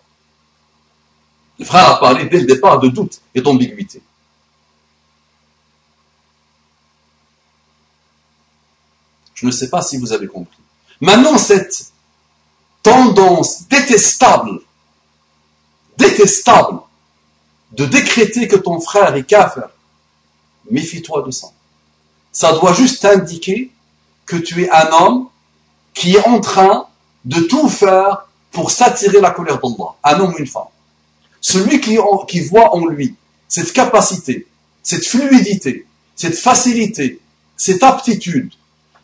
[1.58, 4.02] Le frère a parlé dès le départ de doute et d'ambiguïté.
[9.34, 10.58] Je ne sais pas si vous avez compris.
[11.00, 11.92] Maintenant, cette
[12.82, 14.60] tendance détestable,
[15.98, 16.78] détestable,
[17.72, 19.68] de décréter que ton frère est kafir,
[20.70, 21.48] méfie-toi de ça.
[22.32, 23.70] Ça doit juste indiquer
[24.24, 25.28] que tu es un homme
[25.92, 26.86] qui est en train
[27.24, 30.72] de tout faire pour s'attirer la colère d'Allah, un homme ou une femme.
[31.40, 33.14] Celui qui, qui voit en lui
[33.48, 34.46] cette capacité,
[34.82, 37.20] cette fluidité, cette facilité,
[37.56, 38.52] cette aptitude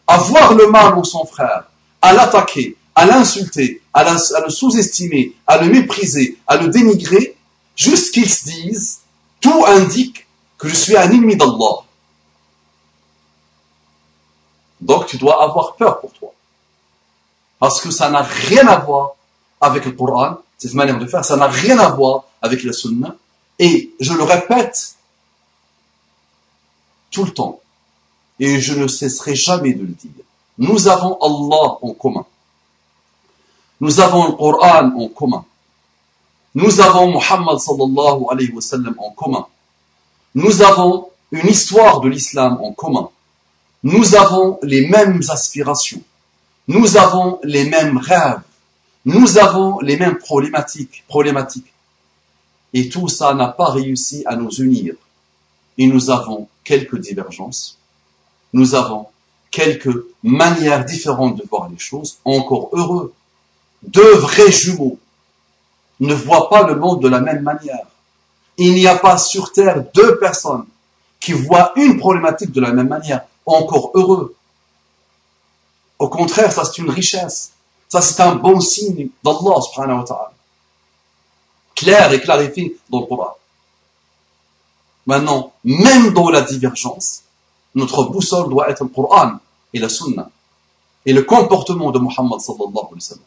[0.07, 1.65] à voir le mal en son frère,
[2.01, 7.37] à l'attaquer, à l'insulter, à, le sous-estimer, à le mépriser, à le dénigrer,
[7.77, 9.01] juste qu'ils se disent,
[9.41, 10.27] tout indique
[10.59, 11.83] que je suis un ennemi d'Allah.
[14.81, 16.33] Donc tu dois avoir peur pour toi.
[17.59, 19.13] Parce que ça n'a rien à voir
[19.61, 23.17] avec le Coran, cette manière de faire, ça n'a rien à voir avec la Sunna.
[23.59, 24.97] Et je le répète
[27.11, 27.61] tout le temps,
[28.41, 30.11] et je ne cesserai jamais de le dire.
[30.59, 32.27] Nous avons Allah en commun.
[33.81, 35.45] Nous avons le Coran en commun.
[36.55, 39.47] Nous avons Muhammad sallallahu alayhi wa sallam en commun.
[40.35, 43.09] Nous avons une histoire de l'islam en commun.
[43.83, 46.03] Nous avons les mêmes aspirations.
[46.69, 48.41] Nous avons les mêmes rêves.
[49.05, 51.73] Nous avons les mêmes problématiques, problématiques.
[52.73, 54.95] Et tout ça n'a pas réussi à nous unir.
[55.77, 57.79] Et nous avons quelques divergences.
[58.53, 59.07] Nous avons
[59.51, 62.19] quelques manières différentes de voir les choses.
[62.25, 63.13] Encore heureux.
[63.87, 64.99] Deux vrais jumeaux
[66.01, 67.87] ne voient pas le monde de la même manière.
[68.57, 70.67] Il n'y a pas sur Terre deux personnes
[71.21, 73.23] qui voient une problématique de la même manière.
[73.47, 74.35] Encore heureux.
[75.99, 77.53] Au contraire, ça c'est une richesse.
[77.89, 80.33] Ça, c'est un bon signe d'Allah subhanahu wa ta'ala.
[81.77, 83.37] Clair et clarifié dans le Coran.
[85.07, 87.23] Maintenant, même dans la divergence,
[87.75, 89.35] notre boussole doit être le Coran
[89.73, 90.29] et la Sunna.
[91.07, 93.25] Et le comportement de Muhammad sallallahu alayhi wa sallam.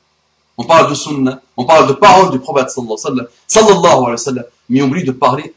[0.57, 2.97] On parle de Sunna, on parle de paroles du prophète sallallahu
[3.47, 5.53] alayhi wa mais on oublie de parler,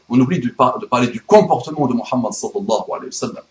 [1.11, 3.41] du comportement de Muhammad sallallahu alayhi wa.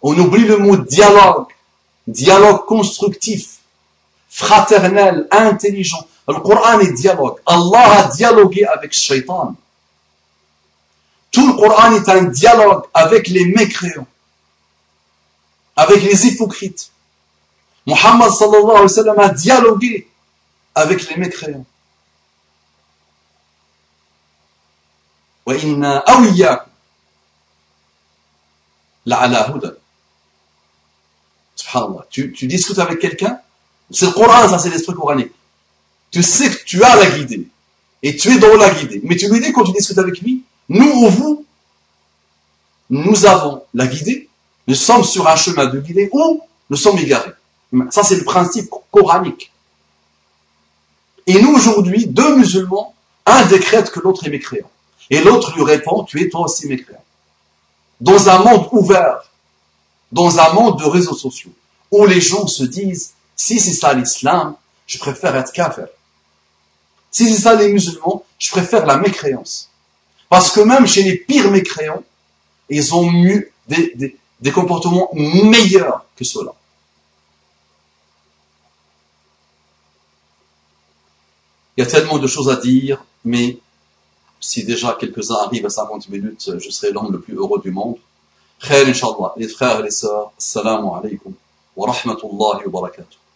[0.00, 1.48] On oublie le mot dialogue,
[2.06, 3.58] dialogue constructif
[4.28, 6.06] fraternel, intelligent.
[6.28, 7.38] Le Coran est dialogue.
[7.46, 9.54] Allah a dialogué avec Shaitan.
[11.30, 14.06] Tout le Coran est un dialogue avec les mécréants,
[15.74, 16.90] avec les hypocrites.
[17.88, 20.06] Muhammad sallallahu alayhi wa sallam a dialogué
[20.74, 21.64] avec les mécréants.
[32.10, 33.40] Tu, tu discutes avec quelqu'un,
[33.90, 35.32] c'est le Coran, ça, c'est l'esprit coranique.
[36.10, 37.48] Tu sais que tu as la guidée.
[38.02, 39.00] Et tu es dans la guidée.
[39.04, 41.46] Mais tu lui dis quand tu discutes avec lui, nous ou vous,
[42.90, 44.28] nous avons la guidée.
[44.66, 47.32] Nous sommes sur un chemin de guidée ou nous sommes égarés.
[47.90, 49.52] Ça, c'est le principe coranique.
[51.26, 52.94] Et nous, aujourd'hui, deux musulmans,
[53.26, 54.70] un décrète que l'autre est mécréant.
[55.10, 57.04] Et l'autre lui répond, tu es toi aussi mécréant.
[58.00, 59.30] Dans un monde ouvert,
[60.12, 61.52] dans un monde de réseaux sociaux,
[61.90, 64.54] où les gens se disent, si c'est ça l'islam,
[64.86, 65.88] je préfère être kafir.
[67.10, 69.70] Si c'est ça les musulmans, je préfère la mécréance.
[70.28, 72.04] Parce que même chez les pires mécréants,
[72.68, 76.52] ils ont eu des, des, des comportements meilleurs que cela.
[81.78, 83.56] Il y a tellement de choses à dire, mais
[84.40, 87.94] si déjà quelques-uns arrivent à 50 minutes, je serai l'homme le plus heureux du monde.
[88.60, 91.32] Khair, Inch'Allah, les frères et les sœurs, salam alaikum
[91.76, 93.27] wa rahmatullahi wa barakatuh.